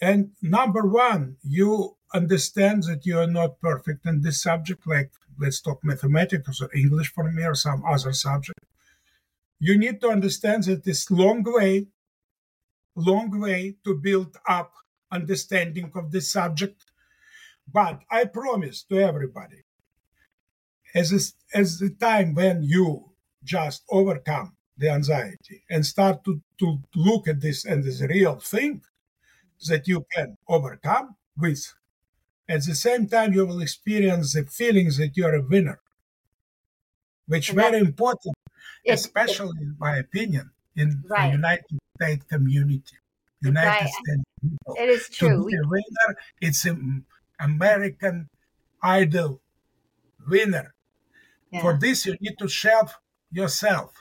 [0.00, 5.60] And number one, you understand that you are not perfect in this subject, like let's
[5.60, 8.58] talk mathematics or English for me or some other subject.
[9.58, 11.88] You need to understand that it's long way,
[12.96, 14.72] long way to build up
[15.12, 16.84] understanding of this subject.
[17.70, 19.62] But I promise to everybody,
[20.94, 23.12] as as the time when you
[23.44, 28.82] just overcome the anxiety and start to, to look at this and this real thing,
[29.68, 31.74] that you can overcome with.
[32.48, 35.80] At the same time, you will experience the feelings that you're a winner,
[37.26, 38.34] which very important,
[38.86, 41.28] especially in my opinion, in Right.
[41.30, 42.96] the United States community.
[43.42, 43.88] United Right.
[43.88, 44.74] States people.
[44.78, 45.46] it is To true.
[45.46, 47.04] be a winner, it's an
[47.38, 48.28] American
[48.82, 49.40] idol
[50.28, 50.74] winner.
[51.50, 51.60] Yeah.
[51.62, 52.98] For this, you need to shelf
[53.30, 53.94] yourself.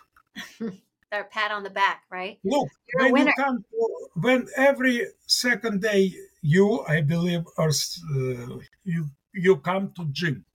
[1.12, 2.38] Our pat on the back, right?
[2.44, 8.58] Look, You're when you come, to, when every second day you, I believe, or uh,
[8.84, 10.46] you you come to gym,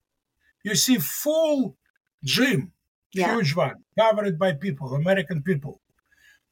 [0.62, 1.76] you see full
[2.22, 2.72] gym,
[3.12, 3.34] Yeah.
[3.34, 5.80] huge one, covered by people, American people,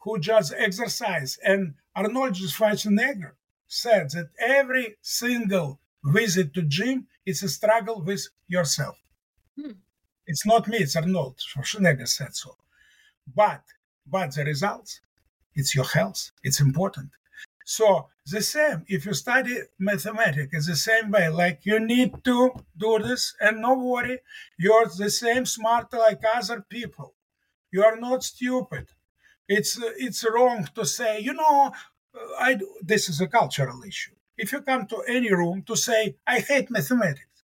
[0.01, 1.39] who just exercise.
[1.45, 3.33] And Arnold Schwarzenegger
[3.69, 8.97] said that every single visit to gym is a struggle with yourself.
[9.57, 9.79] Hmm.
[10.27, 12.57] It's not me, it's Arnold Schwarzenegger said so.
[13.35, 13.63] But
[14.07, 15.01] but the results,
[15.55, 16.31] it's your health.
[16.43, 17.11] It's important.
[17.65, 21.29] So the same, if you study mathematics, it's the same way.
[21.29, 24.21] Like you need to do this, and no worry,
[24.59, 27.15] you're the same smart like other people.
[27.71, 28.89] You are not stupid.
[29.49, 31.73] It's it's wrong to say, you know,
[32.39, 34.15] I this is a cultural issue.
[34.37, 37.45] If you come to any room to say, I hate mathematics,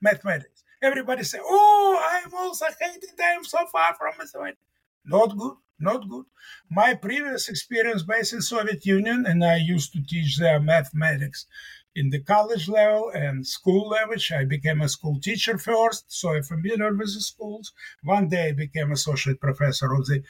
[0.00, 3.10] mathematics, everybody say, oh, I'm also hating.
[3.22, 4.58] I'm so far from mathematics.
[5.04, 6.24] Not good, not good.
[6.70, 11.46] My previous experience based in Soviet Union, and I used to teach there mathematics
[11.94, 14.16] in the college level and school level.
[14.34, 17.72] I became a school teacher first, so I'm familiar with the schools.
[18.02, 20.22] One day I became associate professor of the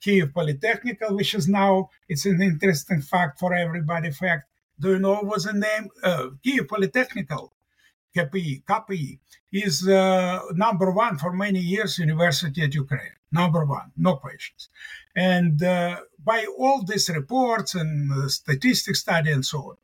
[0.00, 4.10] Kiev Polytechnical, which is now, it's an interesting fact for everybody.
[4.10, 5.88] Fact, do you know what's the name?
[6.02, 7.50] Uh, Kiev Polytechnical,
[8.16, 9.18] KPI, KPI,
[9.52, 13.14] is uh, number one for many years university at Ukraine.
[13.34, 14.68] Number one, no questions.
[15.16, 19.76] And uh, by all these reports and uh, statistics study and so on.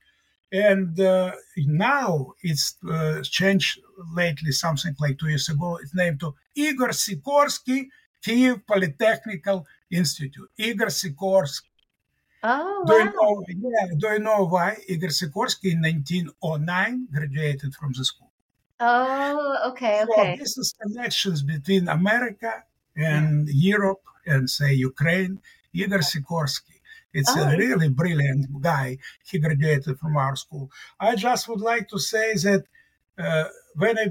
[0.53, 3.81] And uh, now it's uh, changed
[4.21, 5.79] lately, something like two years ago.
[5.83, 7.81] It's named to Igor Sikorsky
[8.25, 10.51] Kiev Polytechnical Institute.
[10.57, 11.71] Igor Sikorsky.
[12.43, 13.13] Oh, Do you wow.
[13.17, 13.45] know?
[13.49, 18.31] Yeah, do you know why Igor Sikorsky in 1909 graduated from the school?
[18.81, 20.37] Oh, okay, So okay.
[20.37, 22.65] this is connections between America
[23.01, 25.41] and Europe and say Ukraine.
[25.73, 26.79] Igor Sikorsky.
[27.13, 27.43] It's Oh.
[27.43, 28.99] a really brilliant guy.
[29.29, 30.71] He graduated from our school.
[30.99, 32.63] I just would like to say that
[33.19, 33.45] uh,
[33.83, 34.07] when I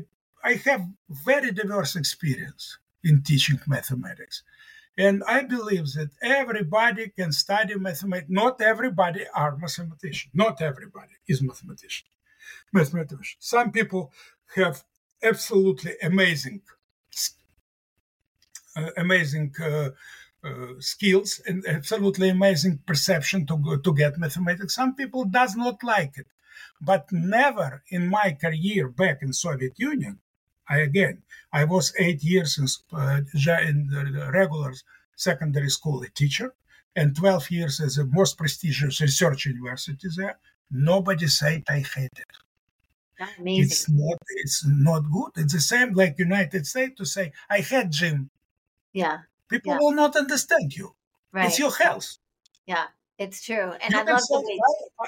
[0.51, 2.63] I have very diverse experience
[3.03, 4.37] in teaching mathematics.
[4.97, 8.29] And I believe that everybody can study mathematics.
[8.29, 10.31] Not everybody are mathematicians.
[10.33, 12.07] Not everybody is mathematician.
[12.73, 13.37] Mathematician.
[13.39, 14.11] Some people
[14.55, 14.83] have
[15.23, 16.61] absolutely amazing,
[18.97, 19.89] amazing uh,
[20.43, 24.75] uh, skills and absolutely amazing perception to go, to get mathematics.
[24.75, 26.27] Some people does not like it,
[26.81, 30.19] but never in my career back in Soviet Union.
[30.69, 33.21] I again, I was eight years in, uh,
[33.69, 34.73] in the regular
[35.15, 36.53] secondary school a teacher,
[36.95, 40.37] and 12 years as the most prestigious research university there.
[40.71, 42.31] Nobody said I hate it
[43.17, 43.63] That's amazing.
[43.63, 47.91] it's not it's not good it's the same like united states to say i had
[47.91, 48.29] gym
[48.93, 49.17] yeah,
[49.49, 49.77] people Yeah.
[49.79, 50.95] will not understand you
[51.31, 51.47] right.
[51.47, 52.17] it's your health
[52.65, 53.71] Yeah, it's true.
[53.81, 54.59] And you I can love say, the way.
[54.99, 55.05] I,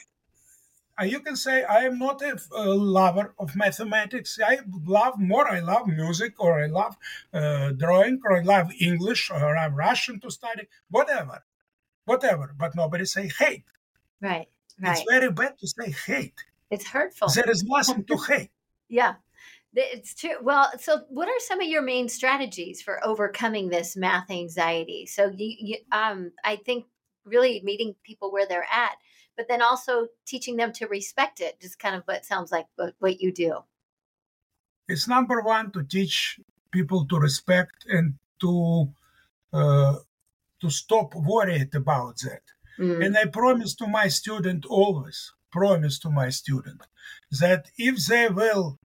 [0.97, 2.65] I, you can say i am not a, a
[2.97, 4.59] lover of mathematics i
[4.97, 6.95] love more i love music or i love
[7.33, 11.43] uh, drawing or i love english or i love russian to study whatever
[12.05, 13.65] whatever but nobody say hate
[14.21, 14.47] Right,
[14.79, 14.91] right.
[14.91, 16.39] it's very bad to say hate
[16.69, 17.29] It's hurtful.
[17.35, 18.51] there is nothing to hate
[18.89, 19.15] Yeah,
[19.73, 20.35] it's true.
[20.41, 25.05] Well, so what are some of your main strategies for overcoming this math anxiety?
[25.05, 26.85] So you, you um, I think
[27.25, 28.95] really meeting people where they're at,
[29.37, 31.59] but then also teaching them to respect it.
[31.61, 33.63] Just kind of what sounds like what, what you do.
[34.87, 36.39] it's number one to teach
[36.71, 38.87] people to respect and to
[39.53, 39.95] uh,
[40.61, 42.41] to stop worried about that
[42.79, 46.81] Mm, and i promise to my student always promise to my student
[47.41, 48.79] that if they will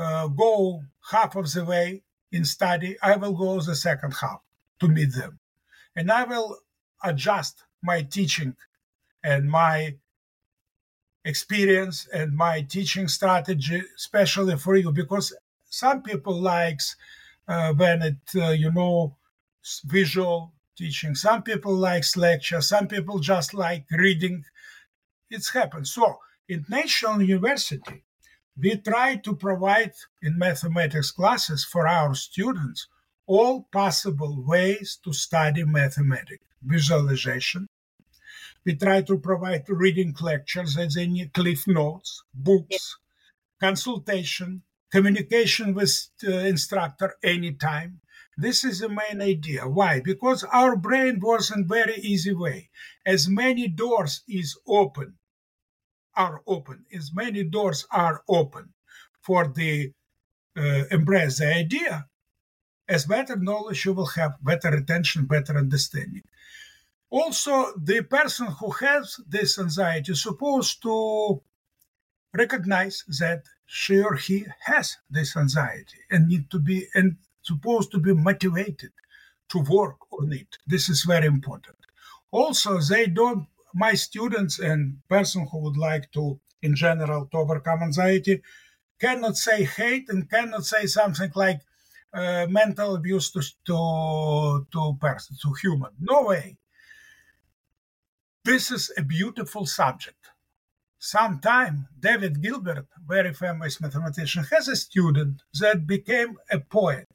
[0.00, 4.40] uh, go half of the way in study i will go the second half
[4.80, 5.38] to meet them.
[5.96, 6.58] And i will
[7.02, 8.56] adjust my teaching
[9.22, 9.96] and my
[11.24, 15.34] experience and my teaching strategy especially for you because
[15.68, 16.96] some people likes
[17.48, 19.16] uh, when it uh, you know
[19.84, 21.14] visual teaching.
[21.14, 22.60] Some people likes lecture.
[22.60, 24.44] Some people just like reading.
[25.30, 25.86] It's happened.
[25.86, 28.02] So in national university
[28.56, 32.88] we try to provide in mathematics classes for our students
[33.26, 37.66] all possible ways to study mathematics visualization
[38.64, 42.96] We try to provide reading lectures as any cliff notes, books,
[43.60, 48.00] consultation, communication with the instructor anytime.
[48.36, 49.68] This is the main idea.
[49.68, 50.00] Why?
[50.00, 52.70] Because our brain works in very easy way.
[53.06, 55.16] As many doors is open,
[56.24, 58.64] are open, as many doors are open
[59.26, 59.92] for the
[60.56, 62.06] uh, embrace the idea,
[62.88, 66.24] as better knowledge you will have, better retention, better understanding.
[67.08, 67.54] Also,
[67.90, 71.40] the person who has this anxiety is supposed to
[72.42, 77.98] recognize that she or he has this anxiety and need to be and supposed to
[77.98, 78.92] be motivated
[79.48, 80.50] to work on it.
[80.66, 81.76] This is very important.
[82.30, 87.82] Also, they don't my students and person who would like to in general to overcome
[87.82, 88.42] anxiety
[89.00, 91.60] cannot say hate and cannot say something like
[92.12, 95.90] uh, mental abuse to to to person to human.
[96.00, 96.56] No way.
[98.44, 100.16] This is a beautiful subject.
[100.98, 107.08] Sometime david gilbert very famous mathematician has a student that became a poet.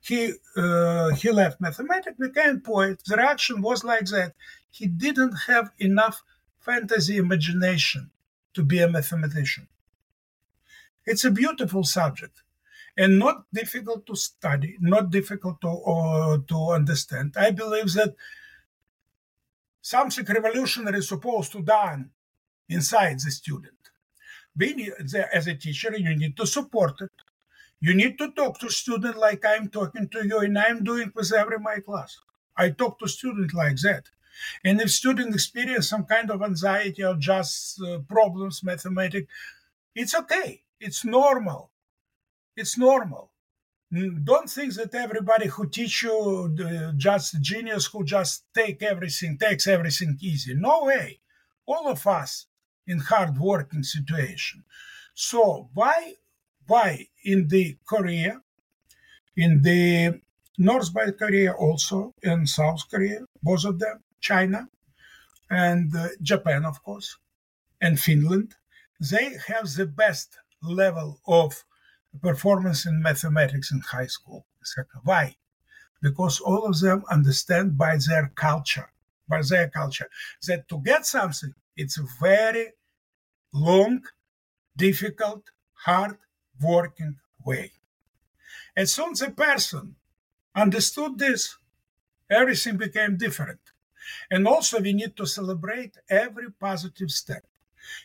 [0.00, 3.02] He uh, he left mathematics became poet.
[3.06, 4.34] The reaction was like that
[4.76, 6.22] he didn't have enough
[6.68, 8.10] fantasy imagination
[8.54, 9.68] to be a mathematician
[11.06, 12.42] it's a beautiful subject
[12.96, 17.34] and not difficult to study, not difficult to, uh, to understand.
[17.36, 18.14] I believe that
[19.82, 22.10] something revolutionary is supposed to done
[22.68, 23.74] inside the student.
[24.56, 24.92] Need,
[25.32, 27.10] as a teacher, you need to support it.
[27.80, 31.32] You need to talk to student like I'm talking to you, and I'm doing with
[31.32, 32.16] every my class.
[32.56, 34.04] I talk to student like that.
[34.64, 39.32] And if student experience some kind of anxiety or just uh, problems, mathematics,
[39.94, 41.70] it's okay it's normal.
[42.56, 43.30] It's normal.
[44.24, 46.54] Don't think that everybody who teach you
[46.96, 50.54] just genius who just take everything takes everything easy.
[50.54, 51.20] No way.
[51.66, 52.46] All of us
[52.86, 54.64] in hard working situation.
[55.14, 56.14] So why
[56.66, 58.40] why in the Korea,
[59.36, 60.20] in the
[60.58, 64.60] North by Korea also, and South Korea, both of them, China,
[65.50, 67.08] and uh, Japan, of course,
[67.80, 68.54] and Finland,
[69.10, 70.28] they have the best
[70.62, 71.64] level of
[72.22, 74.46] performance in mathematics in high school.
[75.04, 75.36] Why?
[76.00, 78.88] Because all of them understand by their culture,
[79.28, 80.08] by their culture,
[80.46, 82.66] that to get something, it's a very
[83.52, 84.02] long,
[84.76, 85.42] difficult,
[85.86, 86.16] hard
[86.60, 87.72] working way.
[88.76, 89.96] As soon as a person
[90.64, 91.42] understood this,
[92.30, 93.63] everything became different.
[94.30, 97.44] And also, we need to celebrate every positive step.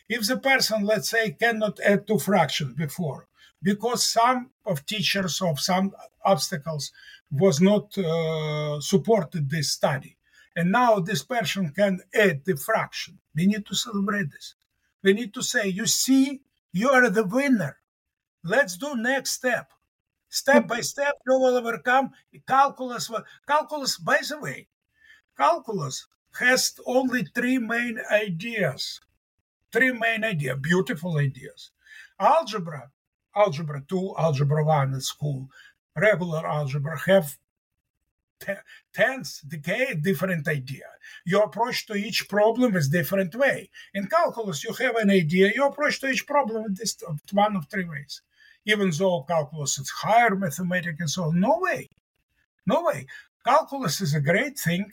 [0.08, 3.26] If the person, let's say, cannot add two fractions before,
[3.62, 5.92] because some of teachers of some
[6.24, 6.92] obstacles
[7.30, 10.16] was not uh, supported this study,
[10.54, 14.54] and now this person can add the fraction, we need to celebrate this.
[15.02, 17.78] We need to say, you see, you are the winner.
[18.44, 19.72] Let's do next step.
[20.28, 22.10] Step by step, you will overcome
[22.46, 23.10] calculus.
[23.46, 24.68] Calculus, by the way,
[25.40, 26.06] calculus
[26.38, 29.00] has only three main ideas
[29.72, 31.70] three main ideas, beautiful ideas.
[32.18, 32.90] Algebra,
[33.34, 35.48] algebra 2, algebra 1 at school,
[35.96, 37.38] regular algebra have
[38.94, 40.86] tens, decade different idea.
[41.24, 43.70] Your approach to each problem is different way.
[43.94, 45.52] In calculus, you have an idea.
[45.54, 46.96] Your approach to each problem is
[47.32, 48.22] one of three ways.
[48.64, 51.88] Even though calculus is higher mathematics and so on, no way,
[52.66, 53.06] no way.
[53.44, 54.90] Calculus is a great thing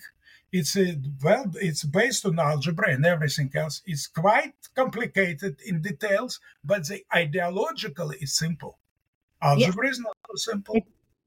[0.51, 3.81] it's a, well, it's based on algebra and everything else.
[3.85, 8.77] It's quite complicated in details, but the ideologically is simple.
[9.41, 9.91] Algebra yeah.
[9.91, 10.75] is not so simple.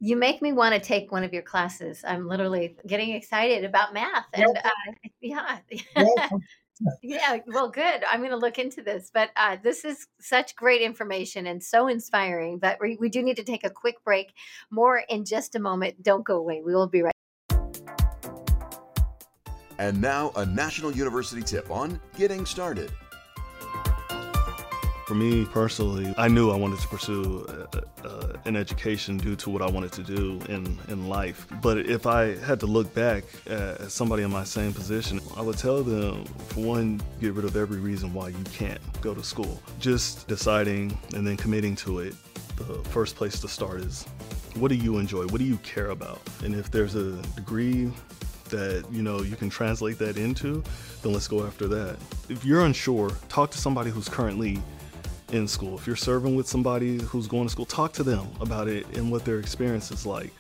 [0.01, 2.03] you make me want to take one of your classes.
[2.07, 4.71] I'm literally getting excited about math, and uh,
[5.21, 5.59] yeah,
[7.03, 7.39] yeah.
[7.47, 8.03] Well, good.
[8.11, 11.87] I'm going to look into this, but uh, this is such great information and so
[11.87, 12.59] inspiring.
[12.59, 14.33] But we, we do need to take a quick break.
[14.71, 16.03] More in just a moment.
[16.03, 16.63] Don't go away.
[16.65, 17.15] We will be right.
[19.81, 22.93] And now, a National University tip on getting started.
[25.07, 29.49] For me personally, I knew I wanted to pursue uh, uh, an education due to
[29.49, 31.47] what I wanted to do in, in life.
[31.63, 35.57] But if I had to look back at somebody in my same position, I would
[35.57, 39.63] tell them, for one, get rid of every reason why you can't go to school.
[39.79, 42.15] Just deciding and then committing to it.
[42.57, 44.05] The first place to start is
[44.57, 45.23] what do you enjoy?
[45.29, 46.21] What do you care about?
[46.45, 47.91] And if there's a degree
[48.51, 50.63] that you know you can translate that into,
[51.03, 51.97] then let's go after that.
[52.29, 54.59] If you're unsure, talk to somebody who's currently
[55.33, 55.77] in school.
[55.79, 59.11] If you're serving with somebody who's going to school, talk to them about it and
[59.11, 60.33] what their experience is like.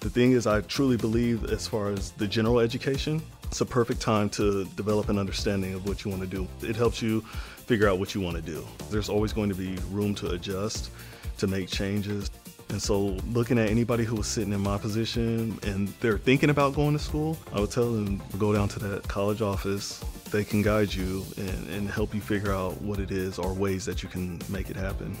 [0.00, 4.00] The thing is, I truly believe, as far as the general education, It's a perfect
[4.00, 6.48] time to develop an understanding of what you want to do.
[6.66, 8.66] It helps you figure out what you want to do.
[8.88, 10.90] There's always going to be room to adjust,
[11.36, 12.30] to make changes.
[12.72, 16.74] And so, looking at anybody who was sitting in my position and they're thinking about
[16.74, 20.02] going to school, I would tell them go down to that college office.
[20.30, 23.84] They can guide you and, and help you figure out what it is or ways
[23.84, 25.14] that you can make it happen.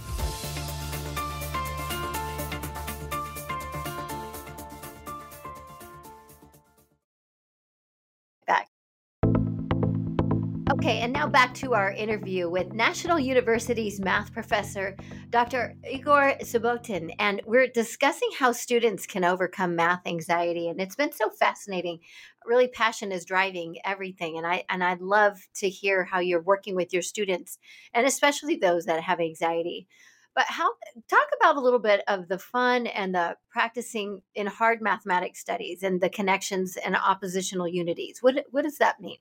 [11.62, 14.96] To our interview with National University's math professor,
[15.30, 15.76] Dr.
[15.88, 17.14] Igor Subbotin.
[17.20, 20.66] And we're discussing how students can overcome math anxiety.
[20.66, 22.00] And it's been so fascinating.
[22.44, 24.38] Really, passion is driving everything.
[24.38, 27.58] And I and I'd love to hear how you're working with your students,
[27.94, 29.86] and especially those that have anxiety.
[30.34, 30.68] But how
[31.08, 35.84] talk about a little bit of the fun and the practicing in hard mathematics studies
[35.84, 38.18] and the connections and oppositional unities.
[38.20, 39.18] What what does that mean?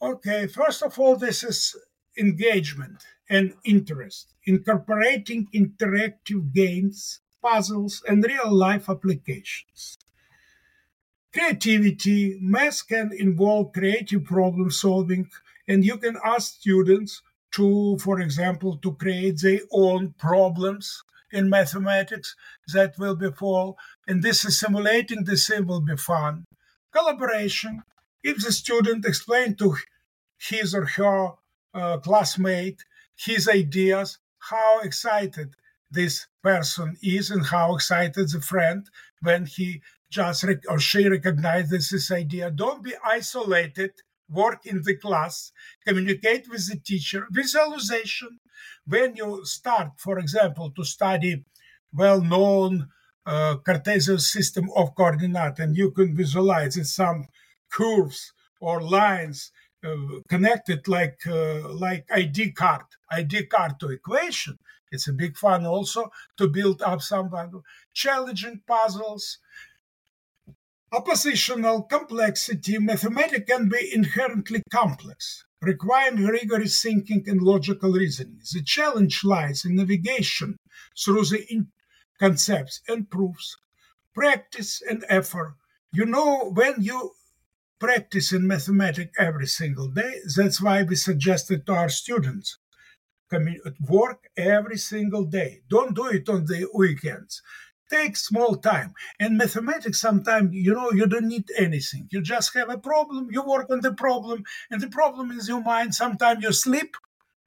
[0.00, 1.74] Okay, first of all, this is
[2.18, 9.96] engagement and interest, incorporating interactive games, puzzles, and real life applications.
[11.32, 15.30] Creativity, math can involve creative problem solving,
[15.66, 17.22] and you can ask students
[17.52, 22.36] to, for example, to create their own problems in mathematics
[22.72, 26.44] that will be full, and this is simulating the same will be fun.
[26.92, 27.82] Collaboration,
[28.30, 29.76] if the student explained to
[30.48, 31.20] his or her
[31.72, 32.80] uh, classmate
[33.26, 34.18] his ideas,
[34.50, 35.54] how excited
[35.90, 38.80] this person is, and how excited the friend
[39.22, 42.50] when he just rec- or she recognizes this idea.
[42.50, 43.92] Don't be isolated.
[44.28, 45.52] Work in the class,
[45.86, 47.28] communicate with the teacher.
[47.30, 48.40] Visualization.
[48.84, 51.44] When you start, for example, to study
[51.92, 52.88] well-known
[53.24, 57.26] uh, Cartesian system of coordinate, and you can visualize it, some
[57.70, 59.52] curves or lines
[59.84, 64.58] uh, connected like uh, like ID card, ID card to equation.
[64.90, 67.30] It's a big fun also to build up some
[67.92, 69.38] challenging puzzles.
[70.92, 78.40] Oppositional complexity, mathematics can be inherently complex, requiring rigorous thinking and logical reasoning.
[78.52, 80.56] The challenge lies in navigation
[80.98, 81.66] through the
[82.18, 83.56] concepts and proofs,
[84.14, 85.56] practice and effort.
[85.92, 87.15] You know, when you
[87.78, 92.58] practice in mathematics every single day, that's why we suggested to our students
[93.30, 95.62] Come at work every single day.
[95.68, 97.42] Don't do it on the weekends.
[97.90, 98.94] Take small time.
[99.18, 102.08] And mathematics, sometimes, you know, you don't need anything.
[102.10, 105.62] You just have a problem, you work on the problem, and the problem is your
[105.62, 105.94] mind.
[105.94, 106.96] Sometimes you sleep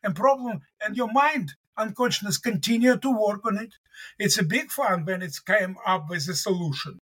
[0.03, 3.73] and problem, and your mind, unconsciousness, continue to work on it.
[4.17, 6.99] It's a big fun when it came up with a solution.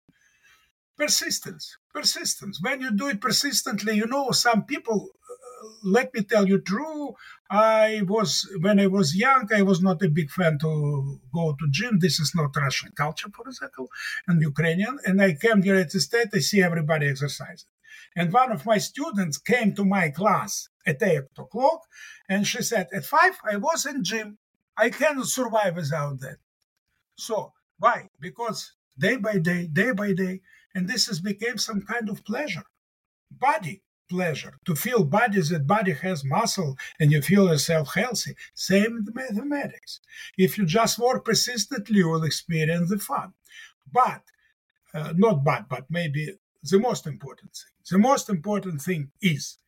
[0.97, 2.61] Persistence, persistence.
[2.61, 7.15] When you do it persistently, you know, some people uh, let me tell you true
[7.51, 8.31] i was
[8.61, 11.99] when i was young i was not a big fan to go to gym.
[11.99, 13.89] This is not russian culture for example
[14.27, 14.99] and ukrainian.
[15.07, 17.71] And i came here at the state i see everybody exercising.
[18.17, 21.81] And one of my students came to my class at 8 o'clock
[22.29, 24.39] and she said at 5 i was in gym.
[24.77, 26.39] I cannot survive without that.
[27.17, 28.09] So why?
[28.21, 30.41] Because day by day day by day
[30.75, 32.65] and this has become some kind of pleasure
[33.31, 34.59] body pleasure.
[34.67, 40.01] To feel body that body has muscle and you feel yourself healthy same the mathematics.
[40.37, 43.33] If you just work persistently you will experience the fun.
[43.93, 44.23] But
[44.93, 47.73] uh, not but but maybe the most important thing.
[47.91, 49.59] The most important thing is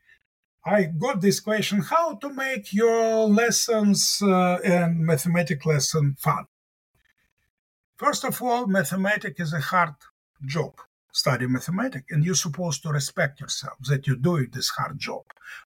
[0.65, 6.47] i got this question how to make your lessons uh, and mathematics lesson fun?
[7.97, 9.95] First of all mathematics is a hard
[10.45, 10.75] job
[11.17, 15.25] study mathematics and you're supposed to respect yourself that you're doing this hard job.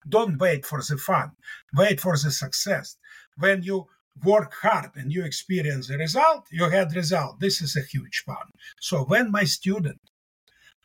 [0.09, 1.33] Don't wait for the fun.
[1.75, 2.97] Wait for the success.
[3.37, 3.89] When you
[4.25, 7.41] work hard and you experience the result you had result.
[7.41, 8.47] This is a huge fun.
[8.81, 10.01] So when my student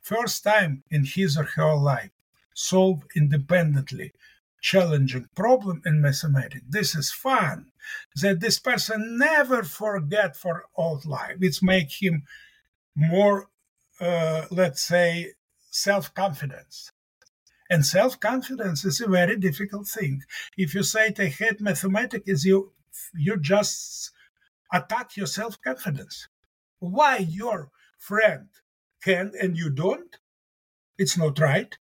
[0.01, 2.11] first time in his or her life
[2.55, 4.13] solve independently
[4.61, 7.71] challenging problem in mathematics this is fun.
[8.15, 11.37] That this person never forget for all life.
[11.39, 12.23] It's make him
[12.95, 13.47] more
[13.99, 15.33] uh, let's say,
[15.71, 16.91] self confidence.
[17.69, 20.21] And self confidence is a very difficult thing.
[20.57, 22.73] If you say I hate mathematics, you
[23.15, 24.11] you just
[24.71, 26.27] attack your self confidence.
[26.79, 28.49] Why your friend
[29.03, 30.17] can and you don't?
[30.97, 31.77] It's not right.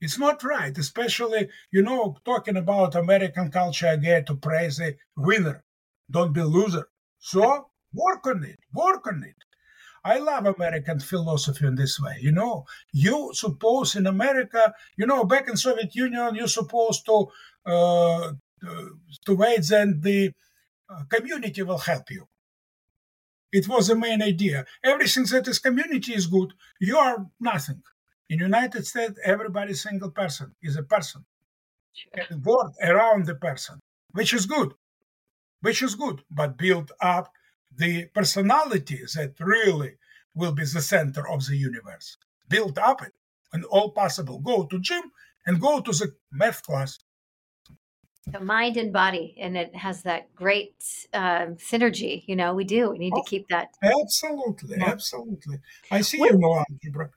[0.00, 5.64] It's not right, especially, you know, talking about American culture again to praise a winner.
[6.10, 6.88] Don't be loser.
[7.18, 9.36] So work on it, work on it.
[10.06, 12.16] I love American philosophy in this way.
[12.20, 17.26] You know, you suppose in America, you know, back in Soviet Union, you're supposed to
[17.66, 18.32] uh,
[19.26, 20.32] to wait that the
[20.88, 22.28] uh, community will help you.
[23.52, 24.64] It was the main idea.
[24.84, 26.54] Everything that is community is good.
[26.80, 27.82] You are nothing.
[28.28, 31.24] In United States, everybody single person is a person.
[31.92, 32.24] Sure.
[32.30, 33.80] And work around the person,
[34.12, 34.74] which is good,
[35.62, 37.32] which is good, but build up
[37.76, 39.96] the personality that really
[40.34, 42.16] will be the center of the universe.
[42.48, 43.12] Build up it
[43.52, 44.38] and all possible.
[44.38, 45.12] Go to gym
[45.46, 46.98] and go to the math class.
[48.26, 50.74] The mind and body, and it has that great
[51.14, 52.24] uh, synergy.
[52.26, 52.90] You know, we do.
[52.90, 53.68] We need to keep that.
[53.80, 54.88] Absolutely, yeah.
[54.88, 55.58] absolutely.
[55.92, 57.10] I see you know algebra.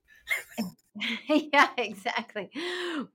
[1.28, 2.50] yeah, exactly.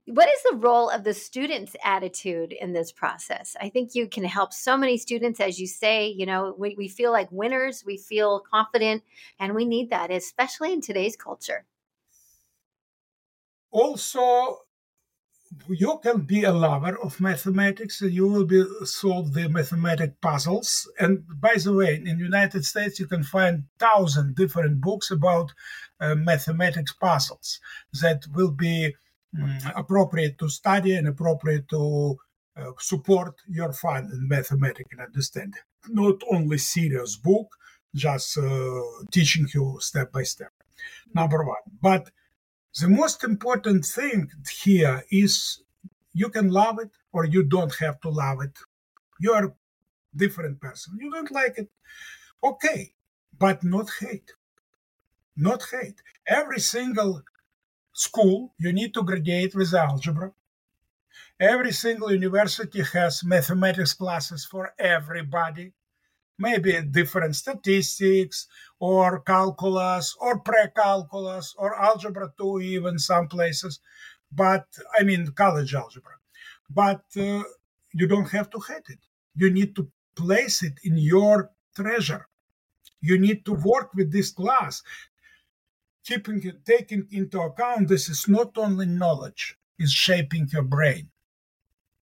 [0.05, 3.55] What is the role of the student's attitude in this process?
[3.59, 6.87] I think you can help so many students, as you say, you know, we, we
[6.87, 9.03] feel like winners, we feel confident,
[9.39, 11.65] and we need that, especially in today's culture.
[13.71, 14.64] Also,
[15.67, 20.89] you can be a lover of mathematics and you will be solve the mathematic puzzles
[20.99, 25.53] and by the way in united states you can find thousand different books about
[26.01, 27.59] uh, mathematics puzzles
[28.01, 28.93] that will be
[29.41, 32.17] um, appropriate to study and appropriate to
[32.57, 35.59] uh, support your fun in mathematics and understanding.
[35.89, 37.47] Not only serious book
[37.93, 38.81] just uh,
[39.11, 40.51] teaching you step by step.
[41.13, 41.63] Number one.
[41.81, 42.11] But
[42.79, 44.29] the most important thing
[44.63, 45.61] here is
[46.13, 48.57] you can love it or you don't have to love it.
[49.19, 49.53] You're a
[50.15, 50.97] different person.
[50.99, 51.69] You don't like it.
[52.43, 52.93] Okay,
[53.37, 54.31] but not hate.
[55.37, 56.01] Not hate.
[56.27, 57.21] Every single
[57.93, 60.33] school, you need to graduate with algebra.
[61.39, 65.73] Every single university has mathematics classes for everybody
[66.37, 68.47] maybe different statistics
[68.79, 73.79] or calculus or pre-calculus or algebra 2 even some places.
[74.31, 74.65] But
[74.99, 76.13] i mean college algebra.
[76.69, 77.43] But uh,
[77.93, 78.99] you don't have to hate it.
[79.35, 82.27] You need to place it in your treasure.
[83.01, 84.81] You need to work with this class
[86.05, 91.09] keeping taking into account this is not only knowledge it's shaping your brain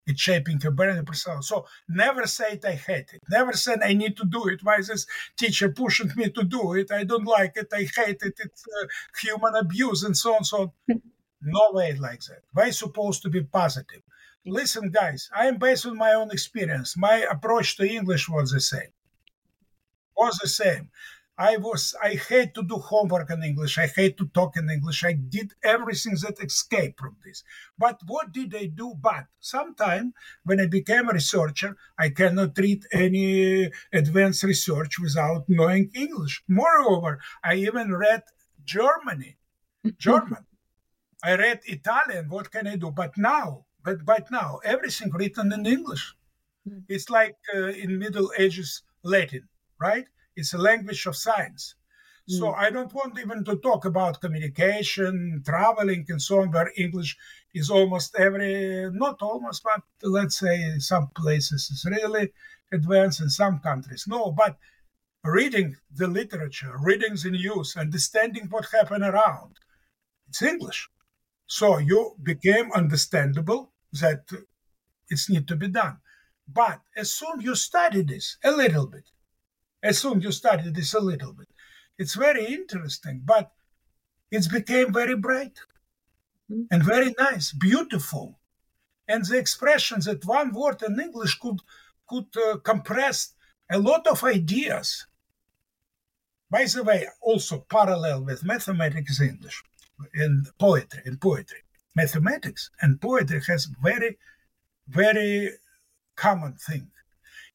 [0.06, 1.46] it's shaping your brain and personality.
[1.46, 3.22] So never say it, I hate it.
[3.28, 4.62] Never say I need to do it.
[4.62, 6.92] Why is this teacher pushing me to do it?
[6.92, 7.68] I don't like it.
[7.72, 8.34] I hate it.
[8.38, 8.86] It's uh,
[9.20, 10.44] human abuse and so on.
[10.44, 11.02] So on.
[11.42, 12.42] no way like that.
[12.52, 14.02] Why supposed to be positive?
[14.44, 16.96] Listen, guys, I am based on my own experience.
[16.96, 18.92] My approach to English was the same.
[20.16, 20.88] Was the same.
[21.38, 23.76] I was I hate to do homework in English.
[23.76, 25.04] I hate to talk in English.
[25.04, 27.44] I did everything that escaped from this.
[27.78, 28.94] But what did I do?
[28.98, 30.14] But sometime
[30.44, 36.42] when I became a researcher, I cannot read any advanced research without knowing English.
[36.48, 38.22] Moreover, I even read
[38.64, 39.36] Germany,
[39.98, 40.46] German.
[41.22, 42.30] I read Italian.
[42.30, 42.90] What can I do?
[42.90, 46.14] But now, but but now, everything written in English.
[46.66, 46.78] Hmm.
[46.88, 50.06] It's like uh, in Middle Ages Latin, right?
[50.36, 51.74] It's a language of science.
[52.30, 52.38] Mm.
[52.38, 57.16] So I don't want even to talk about communication, traveling, and so on, where English
[57.54, 62.32] is almost every, not almost, but let's say some places is really
[62.72, 64.04] advanced in some countries.
[64.06, 64.58] No, but
[65.24, 69.56] reading the literature, readings in news, understanding what happened around,
[70.28, 70.88] it's English.
[71.46, 74.24] So you became understandable that
[75.08, 75.98] it's need to be done.
[76.48, 79.04] But as soon you study this a little bit,
[79.82, 81.48] as soon you study this a little bit.
[81.98, 83.52] It's very interesting, but
[84.30, 85.58] it became very bright
[86.50, 86.62] mm-hmm.
[86.70, 88.38] and very nice, beautiful.
[89.08, 91.60] And the expressions that one word in English could
[92.08, 93.34] could uh, compress
[93.70, 95.06] a lot of ideas.
[96.50, 99.62] By the way, also parallel with mathematics English
[100.14, 101.58] in poetry in poetry.
[101.94, 104.18] Mathematics and poetry has very,
[104.86, 105.50] very
[106.14, 106.90] common thing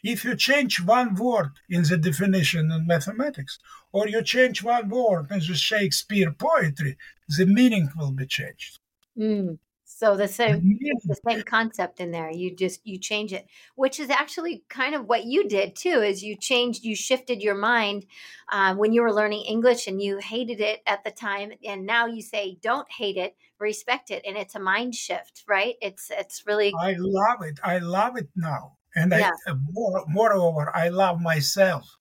[0.04, 3.60] if you change one word in the definition in mathematics,
[3.92, 6.98] or you change one word in the Shakespeare poetry,
[7.28, 8.80] the meaning will be changed.
[9.18, 9.60] Mm.
[9.84, 12.32] So the same the same concept in there.
[12.32, 13.46] You just you change it,
[13.76, 16.02] which is actually kind of what you did too.
[16.02, 18.06] Is you changed, you shifted your mind
[18.52, 22.08] uh, when you were learning English and you hated it at the time, and now
[22.08, 25.76] you say don't hate it, respect it, and it's a mind shift, right?
[25.82, 26.74] It's it's really.
[26.82, 27.60] I love it.
[27.64, 29.32] I love it now and yeah.
[29.48, 31.98] I, uh, more, moreover, I love myself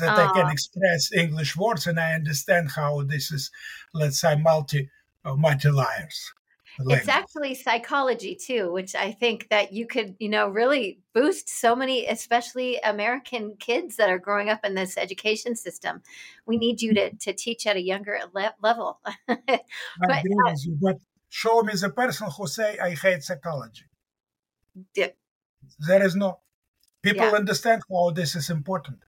[0.00, 3.50] that I can express English words and I understand how this is,
[3.94, 4.90] let's say, multi
[5.24, 6.32] uh, multi layers.
[6.78, 7.00] language.
[7.00, 11.74] It's actually psychology too, which I think that you could, you know, really boost so
[11.74, 16.02] many, especially American kids that are growing up in this education system.
[16.46, 19.00] We need you to, to teach at a younger le- level.
[19.28, 19.38] I
[20.00, 20.96] but agree uh, with you, but
[21.28, 23.84] show me the person who say I hate psychology.
[24.94, 25.08] Yeah.
[25.86, 26.40] There is no.
[27.02, 27.32] People Yeah.
[27.32, 28.98] understand how this is important.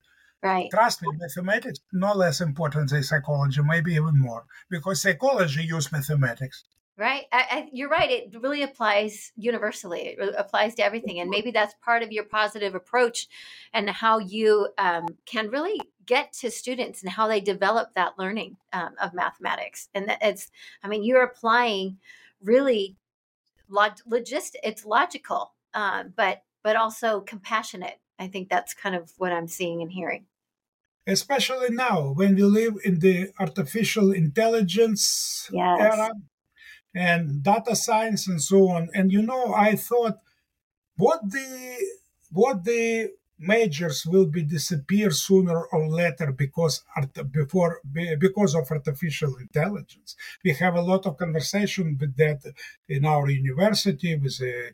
[0.43, 5.93] right, Trust me, mathematics no less important than psychology, maybe even more, because psychology use
[5.93, 6.65] mathematics.
[6.97, 7.25] right.
[7.33, 8.11] I, I, you're right.
[8.11, 10.01] It really applies universally.
[10.09, 13.27] It really applies to everything, and maybe that's part of your positive approach,
[13.73, 18.57] and how you um, can really get to students and how they develop that learning
[18.73, 19.89] um, of mathematics.
[19.95, 20.51] And that it's,
[20.83, 21.99] I mean, you're applying
[22.43, 22.97] really
[23.69, 24.57] log- logist.
[24.63, 27.99] It's logical, um, but but also compassionate.
[28.19, 30.27] I think that's kind of what I'm seeing and hearing.
[31.07, 35.81] especially now when we live in the artificial intelligence Yes.
[35.81, 36.11] era
[36.95, 40.19] and data science and so on and you know i thought
[40.97, 41.49] what the
[42.33, 47.81] what the majors will be disappear sooner or later because art- before
[48.19, 50.11] because of artificial intelligence
[50.45, 52.41] we have a lot of conversation with that
[52.89, 54.73] in our university with the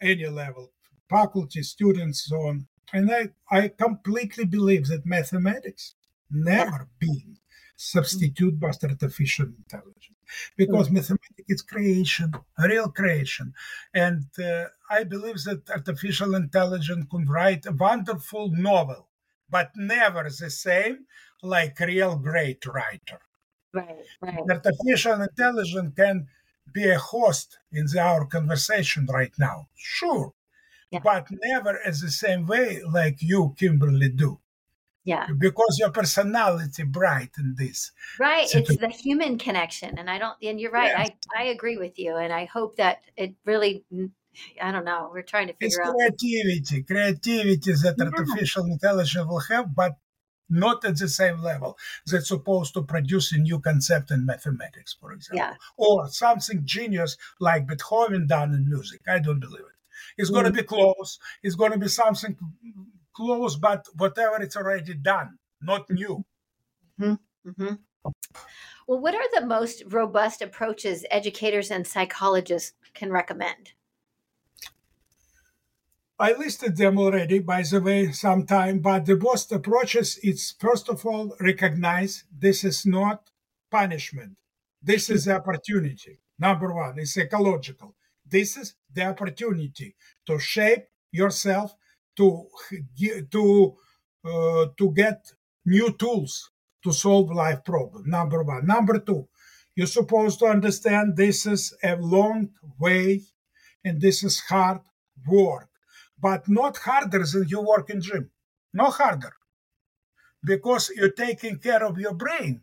[0.00, 0.72] any level
[1.08, 5.94] faculty students so on and I, I completely believe that mathematics
[6.30, 7.38] never been
[7.76, 10.14] substitute by artificial intelligence
[10.56, 13.52] because mathematics is creation, real creation.
[13.92, 19.08] And uh, I believe that artificial intelligence could write a wonderful novel,
[19.50, 21.06] but never the same
[21.42, 23.20] like real great writer.
[23.72, 24.06] Right.
[24.22, 24.38] Right.
[24.48, 26.28] Artificial intelligence can
[26.72, 30.32] be a host in the, our conversation right now, sure,
[30.90, 31.00] Yeah.
[31.02, 34.40] but never as the same way like you, Kimberly, do.
[35.04, 35.26] Yeah.
[35.36, 37.92] Because your personality bright in this.
[38.18, 38.48] Right.
[38.48, 39.98] So It's the human connection.
[39.98, 40.94] And I don't, and you're right.
[40.96, 41.10] Yes.
[41.36, 42.16] I, I agree with you.
[42.16, 43.84] And I hope that it really,
[44.62, 45.10] I don't know.
[45.12, 45.94] We're trying to It's figure out.
[45.94, 48.04] creativity, creativity that Yeah.
[48.06, 49.92] artificial intelligence will have, but
[50.48, 55.12] not at the same level that's supposed to produce a new concept in mathematics, for
[55.12, 55.54] example, Yeah.
[55.76, 59.02] or something genius like Beethoven done in music.
[59.08, 59.78] I don't believe it.
[60.16, 60.56] It's going to Mm.
[60.56, 61.18] be close.
[61.42, 62.36] It's going to be something
[63.12, 66.24] close, but whatever it's already done, not new.
[66.98, 67.14] hmm
[68.86, 73.72] Well, what are the most robust approaches educators and psychologists can recommend?
[76.18, 81.04] I listed them already, by the way, sometime, but the best approaches is first of
[81.04, 83.30] all, recognize this is not
[83.68, 84.36] punishment.
[84.80, 86.20] This is the opportunity.
[86.38, 87.96] Number one, it's ecological.
[88.24, 89.96] This is the opportunity
[90.26, 91.74] to shape yourself,
[92.16, 92.46] to
[93.32, 93.74] to
[94.24, 95.32] uh, to get
[95.66, 96.50] new tools
[96.84, 98.04] to solve life problem.
[98.06, 98.66] Number one.
[98.66, 99.26] Number two,
[99.74, 103.22] you're supposed to understand this is a long way,
[103.84, 104.80] and this is hard
[105.26, 105.73] work
[106.18, 108.30] but not harder than you work in gym.
[108.72, 109.34] No harder.
[110.42, 112.62] Because you're taking care of your brain.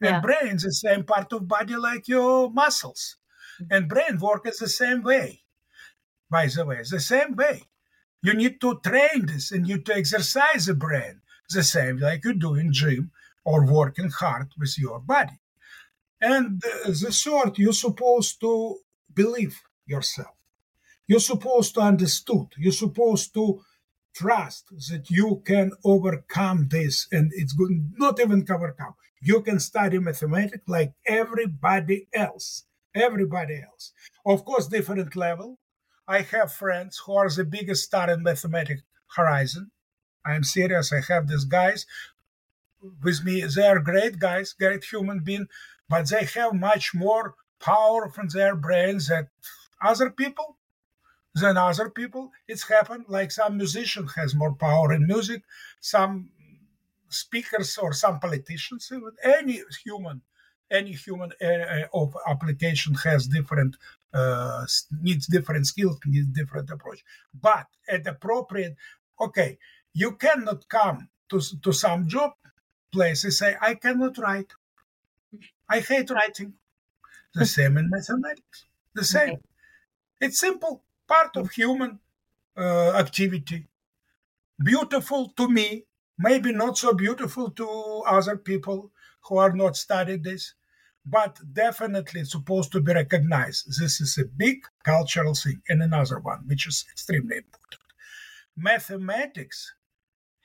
[0.00, 0.14] Yeah.
[0.14, 3.16] And brain is the same part of body like your muscles.
[3.60, 3.74] Mm-hmm.
[3.74, 5.42] And brain work is the same way.
[6.30, 7.62] By the way, the same way.
[8.22, 11.20] You need to train this and you need to exercise the brain
[11.50, 13.10] the same like you do in gym
[13.44, 15.40] or working hard with your body.
[16.20, 18.78] And the third, you're supposed to
[19.14, 20.37] believe yourself.
[21.08, 22.48] You're supposed to understood.
[22.58, 23.62] You're supposed to
[24.14, 27.94] trust that you can overcome this, and it's good.
[27.96, 28.94] Not even overcome.
[29.22, 32.64] You can study mathematics like everybody else.
[32.94, 33.92] Everybody else.
[34.26, 35.58] Of course, different level.
[36.06, 38.82] I have friends who are the biggest star in mathematics
[39.16, 39.70] horizon.
[40.26, 40.92] I'm serious.
[40.92, 41.86] I have these guys
[43.02, 43.44] with me.
[43.44, 45.46] They are great guys, great human being,
[45.88, 49.28] but they have much more power from their brains than
[49.82, 50.57] other people
[51.40, 52.32] than other people.
[52.46, 55.42] It's happened like some musician has more power in music,
[55.80, 56.30] some
[57.08, 58.92] speakers or some politicians,
[59.24, 60.22] any human,
[60.70, 63.76] any human uh, of application has different
[64.14, 64.66] uh,
[65.02, 67.04] needs different skills, needs different approach.
[67.34, 68.76] But at appropriate,
[69.20, 69.58] okay,
[69.92, 72.32] you cannot come to to some job
[72.92, 74.52] place and say I cannot write.
[75.68, 76.54] I hate writing.
[77.34, 78.64] The same in mathematics.
[78.94, 79.28] The same.
[79.28, 79.42] Right.
[80.20, 81.98] It's simple, part of human
[82.56, 83.66] uh, activity.
[84.62, 85.84] Beautiful to me,
[86.18, 87.68] maybe not so beautiful to
[88.06, 88.90] other people
[89.22, 90.54] who are not studied this,
[91.06, 93.66] but definitely supposed to be recognized.
[93.80, 95.62] This is a big cultural thing.
[95.68, 97.80] And another one, which is extremely important.
[98.56, 99.74] Mathematics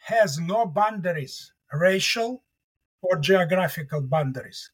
[0.05, 2.43] has no boundaries, racial
[3.01, 4.69] or geographical boundaries.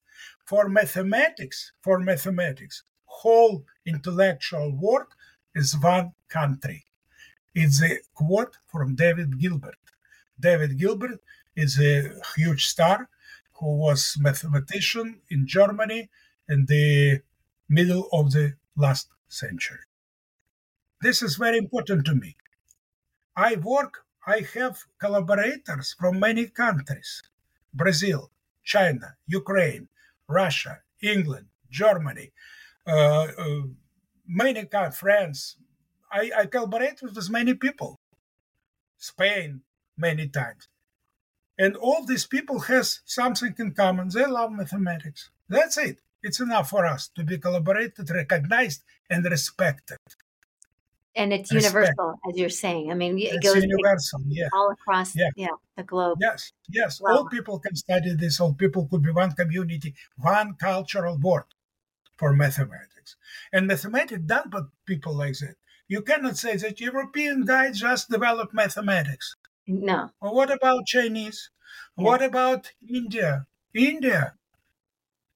[0.45, 5.07] For mathematics, for mathematics, whole intellectual world
[5.55, 6.85] is one country.
[7.53, 9.77] It's a quote from David Gilbert.
[10.39, 11.19] David Gilbert
[11.55, 13.09] is a huge star
[13.53, 16.09] who was mathematician in Germany
[16.47, 17.21] in the
[17.67, 19.79] middle of the last century.
[21.01, 22.35] This is very important to me.
[23.35, 27.21] I work, I have collaborators from many countries
[27.73, 28.31] Brazil,
[28.63, 29.87] China, Ukraine,
[30.27, 32.31] Russia, England, Germany,
[32.87, 33.61] uh, uh,
[34.29, 35.55] many countries, France.
[36.11, 37.99] I, I collaborate with as many people.
[38.97, 39.61] Spain,
[39.97, 40.67] many times.
[41.57, 44.09] And all these people has something in common.
[44.09, 45.29] They love mathematics.
[45.49, 45.99] That's it.
[46.21, 49.97] It's enough for us to be collaborated, recognized, and respected.
[51.15, 51.73] And it's Respect.
[51.73, 52.91] universal, as you're saying.
[52.91, 54.47] I mean, it it's goes universal, yeah.
[54.53, 55.29] all across yeah.
[55.35, 55.47] yeah.
[55.75, 56.19] the globe.
[56.21, 57.01] Yes, yes.
[57.01, 57.09] Wow.
[57.09, 58.39] All people can study this.
[58.39, 61.45] All people could be one community, one cultural board
[62.19, 63.15] for mathematics.
[63.53, 65.55] And mathematics done by people like that.
[65.87, 69.35] You cannot say that European guys just developed mathematics.
[69.65, 70.09] No.
[70.21, 71.49] Well, what about Chinese?
[71.97, 72.03] Yeah.
[72.03, 73.47] What about India?
[73.73, 74.33] India.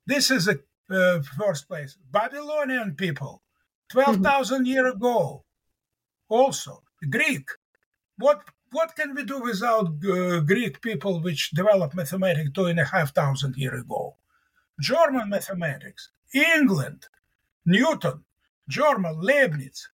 [0.05, 0.59] This is a
[0.89, 1.97] uh, first place.
[2.11, 3.41] Babylonian people,
[3.89, 4.65] 12,000 mm-hmm.
[4.65, 5.45] years ago.
[6.27, 7.47] Also, Greek.
[8.17, 12.86] What what can we do without uh, Greek people which developed mathematics two and a
[12.86, 14.17] half thousand years ago?
[14.79, 17.07] German mathematics, England,
[17.65, 18.25] Newton,
[18.67, 19.89] German, Leibniz,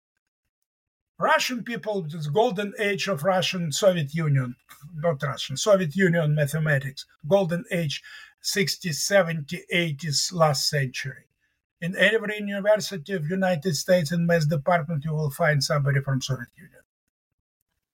[1.19, 4.55] Russian people, this golden age of Russian Soviet Union,
[4.97, 8.03] not Russian, Soviet Union mathematics, golden age
[8.43, 11.25] 60s, 70s, 80s last century.
[11.81, 16.49] In every university of United States and math department, you will find somebody from Soviet
[16.57, 16.83] Union.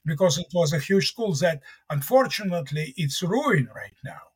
[0.04, 4.31] Because it was a huge school that unfortunately it's ruined right now.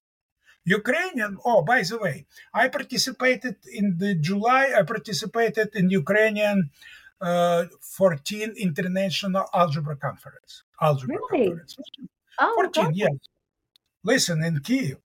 [0.67, 6.71] Ukrainian, oh, by the way, I participated in the July, I participated in Ukrainian
[7.21, 10.65] uh, 14 International Algebra Conference.
[10.83, 11.47] Algebra really?
[11.47, 11.77] Conference.
[12.41, 13.13] Oh, 14, yes.
[14.03, 14.99] Listen, in Kiev,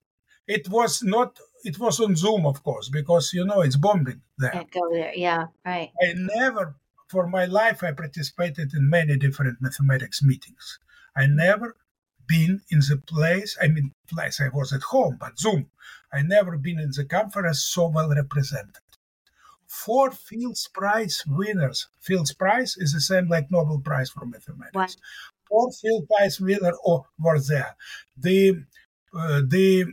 [0.48, 4.50] it was not, it was on Zoom, of course, because, you know, it's bombing there.
[4.50, 5.92] Can't go there, yeah, right.
[6.02, 6.74] I never,
[7.08, 10.80] for my life, I participated in many different mathematics meetings.
[11.16, 11.76] I never
[12.26, 15.70] been in the place, I mean, place I was at home, but Zoom.
[16.12, 18.82] I never been in the conference so well represented
[19.72, 21.88] four Fields Prize winners.
[21.98, 24.98] Fields Prize is the same like Nobel Prize for mathematics.
[25.48, 27.74] Four Fields Prize winners oh, were there.
[28.16, 28.64] The
[29.16, 29.86] uh, the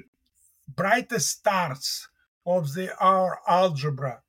[0.68, 2.08] brightest stars
[2.46, 4.22] of the our algebra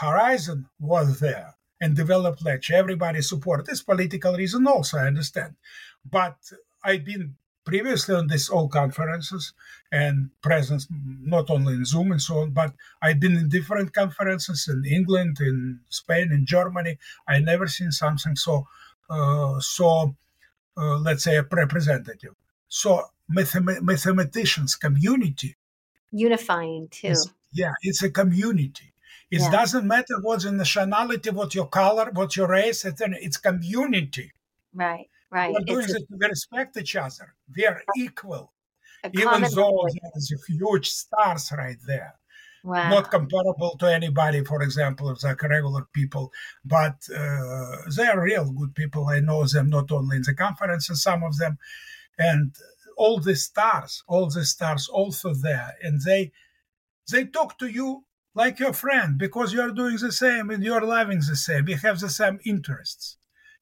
[0.00, 2.74] horizon was there and developed lecture.
[2.74, 5.54] Everybody supported this political reason also, I understand.
[6.04, 6.36] But
[6.82, 9.52] I've been previously on these all conferences
[9.92, 12.72] and presence not only in Zoom and so on, but
[13.02, 16.98] I've been in different conferences in England, in Spain, in Germany.
[17.28, 18.66] I never seen something so
[19.08, 20.14] uh, so
[20.76, 22.34] uh, let's say representative.
[22.68, 25.56] So mathem- mathematicians community
[26.12, 27.08] unifying too.
[27.08, 28.92] Is, yeah, it's a community.
[29.30, 29.50] It yeah.
[29.50, 32.84] doesn't matter what's your nationality, what your color, what your race.
[32.84, 34.32] It's community.
[34.74, 35.08] Right.
[35.30, 35.52] Right.
[35.52, 36.02] We're doing it.
[36.10, 37.34] We respect each other.
[37.54, 38.52] We are equal.
[39.12, 42.14] Even though there's huge stars right there.
[42.62, 42.90] Wow.
[42.90, 46.30] Not comparable to anybody, for example, like regular people,
[46.62, 49.08] but uh, they are real good people.
[49.08, 51.56] I know them not only in the conferences, some of them,
[52.18, 52.54] and
[52.98, 56.32] all the stars, all the stars also there, and they
[57.10, 58.04] they talk to you
[58.34, 61.64] like your friend because you are doing the same and you are loving the same.
[61.64, 63.16] We have the same interests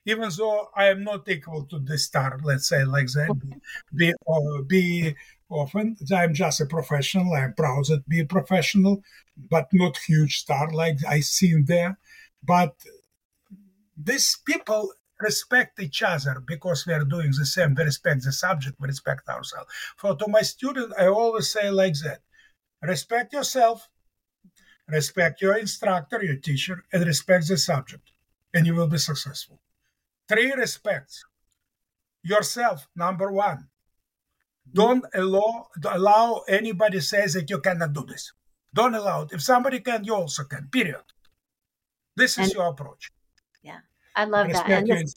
[0.09, 3.31] even though I am not equal to the star, let's say like that,
[3.95, 5.15] be, uh, be
[5.51, 5.99] often.
[6.11, 7.35] I'm just a professional.
[7.35, 9.03] I'm proud to be a professional,
[9.37, 11.99] but not huge star like I seen there.
[12.43, 12.75] But
[14.03, 17.75] these people respect each other because we are doing the same.
[17.75, 19.71] We respect the subject, we respect ourselves.
[19.99, 22.21] For to my student, I always say like that:
[22.81, 23.91] respect yourself,
[24.89, 28.11] respect your instructor, your teacher, and respect the subject,
[28.55, 29.61] and you will be successful
[30.29, 31.25] three respects.
[32.23, 33.69] Yourself number one.
[34.71, 38.33] Don't allow allow anybody says that you cannot do this.
[38.75, 39.33] Don't allow it.
[39.33, 41.07] If somebody can you also can period.
[42.17, 43.11] This is and, your approach.
[43.63, 43.81] Yeah
[44.19, 45.15] i love Respect that this,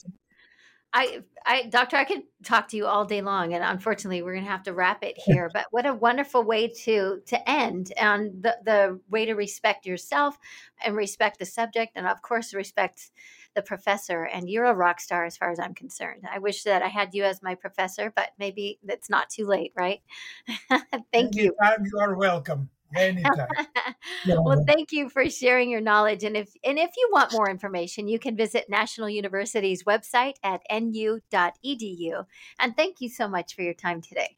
[0.94, 4.44] I, I, doctor, I could talk to you all day long, and unfortunately, we're going
[4.44, 5.50] to have to wrap it here.
[5.50, 10.36] But what a wonderful way to to end, and the the way to respect yourself
[10.84, 13.10] and respect the subject, and of course, respect
[13.54, 16.24] the professor, and you're a rock star as far as I'm concerned.
[16.30, 19.72] I wish that I had you as my professor, but maybe it's not too late,
[19.76, 20.00] right?
[21.12, 21.54] Thank you.
[21.62, 22.70] Anytime you are welcome.
[22.94, 23.48] anytime.
[24.28, 26.24] well, thank you for sharing your knowledge.
[26.24, 30.60] And if and if you want more information, you can visit National University's website at
[30.70, 32.26] nu.edu.
[32.58, 34.36] And thank you so much for your time today.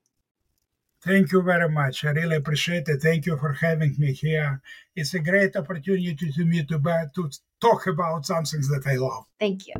[1.04, 2.04] Thank you very much.
[2.04, 3.02] I really appreciate it.
[3.02, 4.62] Thank you for having me here.
[4.96, 6.78] It's a great opportunity to me to,
[7.14, 7.30] to
[7.64, 9.24] talk about something that I love.
[9.40, 9.74] Thank you.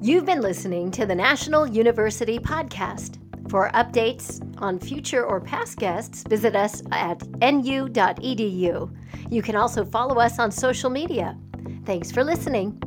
[0.00, 3.18] You've been listening to the National University Podcast.
[3.50, 8.96] For updates on future or past guests, visit us at nu.edu.
[9.30, 11.36] You can also follow us on social media.
[11.84, 12.78] Thanks for listening.